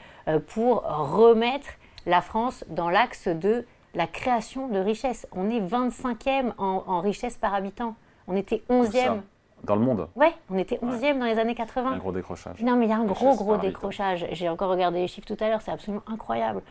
pour 0.49 0.83
remettre 0.83 1.69
la 2.05 2.21
France 2.21 2.63
dans 2.67 2.91
l'axe 2.91 3.27
de 3.27 3.65
la 3.95 4.07
création 4.07 4.67
de 4.67 4.79
richesse. 4.79 5.27
On 5.31 5.49
est 5.49 5.59
25e 5.59 6.53
en, 6.57 7.01
richesse 7.01 7.37
par 7.37 7.53
habitant. 7.53 7.95
On 8.27 8.35
était 8.35 8.63
11e. 8.69 9.21
Dans 9.63 9.75
le 9.75 9.81
monde 9.81 10.07
Ouais, 10.15 10.33
on 10.49 10.57
était 10.57 10.77
11e 10.77 11.19
dans 11.19 11.25
les 11.25 11.37
années 11.37 11.55
80. 11.55 11.91
Un 11.91 11.97
gros 11.97 12.11
décrochage. 12.11 12.61
Non, 12.61 12.77
mais 12.77 12.85
il 12.85 12.89
y 12.89 12.93
a 12.93 12.97
un 12.97 13.05
gros, 13.05 13.35
gros 13.35 13.57
décrochage. 13.57 14.25
J'ai 14.31 14.47
encore 14.47 14.69
regardé 14.69 14.99
les 14.99 15.07
chiffres 15.07 15.27
tout 15.27 15.43
à 15.43 15.49
l'heure, 15.49 15.61
c'est 15.61 15.71
absolument 15.71 16.03
incroyable. 16.07 16.61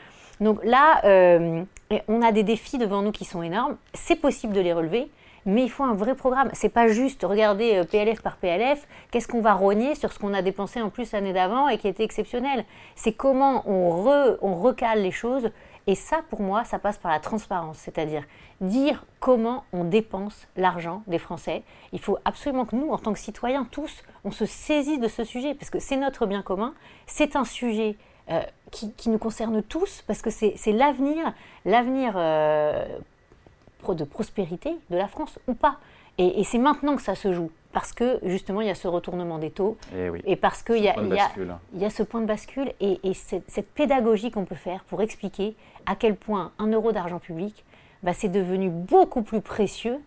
Donc 0.40 0.64
là, 0.64 1.00
euh, 1.04 1.64
on 2.06 2.22
a 2.22 2.32
des 2.32 2.44
défis 2.44 2.78
devant 2.78 3.02
nous 3.02 3.12
qui 3.12 3.24
sont 3.24 3.42
énormes. 3.42 3.76
C'est 3.92 4.16
possible 4.16 4.54
de 4.54 4.60
les 4.60 4.72
relever, 4.72 5.10
mais 5.44 5.64
il 5.64 5.70
faut 5.70 5.84
un 5.84 5.94
vrai 5.94 6.14
programme. 6.14 6.48
C'est 6.52 6.68
pas 6.68 6.88
juste 6.88 7.24
regarder 7.24 7.76
euh, 7.76 7.84
PLF 7.84 8.22
par 8.22 8.36
PLF, 8.36 8.86
qu'est-ce 9.10 9.28
qu'on 9.28 9.40
va 9.40 9.54
rogner 9.54 9.94
sur 9.94 10.12
ce 10.12 10.18
qu'on 10.18 10.32
a 10.32 10.42
dépensé 10.42 10.80
en 10.80 10.90
plus 10.90 11.12
l'année 11.12 11.32
d'avant 11.32 11.68
et 11.68 11.76
qui 11.76 11.88
était 11.88 12.04
exceptionnel. 12.04 12.64
C'est 12.94 13.12
comment 13.12 13.68
on, 13.68 14.36
on 14.40 14.54
recale 14.54 15.02
les 15.02 15.10
choses 15.10 15.50
et 15.88 15.94
ça, 15.94 16.20
pour 16.28 16.42
moi, 16.42 16.64
ça 16.64 16.78
passe 16.78 16.98
par 16.98 17.10
la 17.10 17.18
transparence, 17.18 17.78
c'est-à-dire 17.78 18.22
dire 18.60 19.06
comment 19.20 19.64
on 19.72 19.84
dépense 19.84 20.46
l'argent 20.54 21.02
des 21.06 21.18
Français. 21.18 21.62
Il 21.92 21.98
faut 21.98 22.18
absolument 22.26 22.66
que 22.66 22.76
nous, 22.76 22.90
en 22.90 22.98
tant 22.98 23.14
que 23.14 23.18
citoyens, 23.18 23.66
tous, 23.70 24.02
on 24.22 24.30
se 24.30 24.44
saisisse 24.44 25.00
de 25.00 25.08
ce 25.08 25.24
sujet, 25.24 25.54
parce 25.54 25.70
que 25.70 25.78
c'est 25.78 25.96
notre 25.96 26.26
bien 26.26 26.42
commun, 26.42 26.74
c'est 27.06 27.36
un 27.36 27.46
sujet 27.46 27.96
euh, 28.30 28.42
qui, 28.70 29.08
nous 29.08 29.16
concerne 29.16 29.62
tous, 29.62 30.04
parce 30.06 30.20
que 30.20 30.28
c'est 30.28 30.72
l'avenir, 30.72 31.32
l'avenir 31.64 32.12
euh, 32.16 32.84
de 33.88 34.04
prospérité 34.04 34.76
de 34.90 34.96
la 34.98 35.08
France 35.08 35.38
ou 35.48 35.54
pas. 35.54 35.78
Et, 36.18 36.44
c'est 36.44 36.58
maintenant 36.58 36.96
que 36.96 37.02
ça 37.02 37.14
se 37.14 37.32
joue, 37.32 37.50
parce 37.78 37.92
que 37.92 38.18
justement, 38.24 38.60
il 38.60 38.66
y 38.66 38.70
a 38.70 38.74
ce 38.74 38.88
retournement 38.88 39.38
des 39.38 39.52
taux, 39.52 39.76
et, 39.96 40.10
et 40.24 40.34
parce 40.34 40.64
qu'il 40.64 40.78
y, 40.78 40.88
y, 40.88 41.84
a 41.84 41.90
ce 41.90 42.02
point 42.02 42.20
de 42.20 42.26
bascule, 42.26 42.72
et, 42.80 42.98
cette, 43.14 43.48
cette 43.48 43.72
pédagogie 43.72 44.32
qu'on 44.32 44.44
peut 44.44 44.56
faire 44.56 44.82
pour 44.82 45.00
expliquer 45.00 45.54
à 45.86 45.94
quel 45.94 46.16
point 46.16 46.50
un 46.58 46.66
euro 46.72 46.90
d'argent 46.90 47.20
public, 47.20 47.64
bah, 48.02 48.14
c'est 48.14 48.30
devenu 48.30 48.68
beaucoup 48.68 49.22
plus 49.22 49.40
précieux 49.40 50.00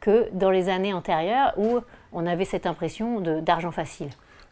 que 0.00 0.30
dans 0.32 0.48
les 0.50 0.70
années 0.70 0.94
antérieures 0.94 1.52
où 1.58 1.80
on 2.14 2.24
avait 2.24 2.46
cette 2.46 2.64
impression 2.64 3.20
d'argent 3.20 3.70
facile. 3.70 4.08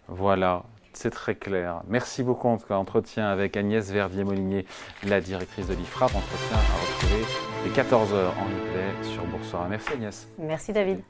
Voilà, 0.07 0.65
c'est 0.93 1.09
très 1.09 1.37
clair. 1.37 1.81
Merci 1.89 2.23
beaucoup 2.23 2.49
en 2.49 2.59
tout 2.59 2.67
cas. 2.67 2.77
Entretien 2.77 3.29
avec 3.29 3.57
Agnès 3.57 3.91
Verdier-Molinier, 3.91 4.67
la 5.05 5.23
directrice 5.23 5.67
de 5.69 5.73
l'IFRAP. 5.73 6.15
Entretien 6.15 6.59
à 6.59 6.81
retrouver 6.83 7.25
les 7.65 7.71
14h 7.71 8.29
en 8.29 8.45
replay 8.45 9.11
sur 9.11 9.25
Boursorama. 9.25 9.71
Merci 9.71 9.93
Agnès. 9.95 10.29
Merci 10.39 10.73
David. 10.75 11.01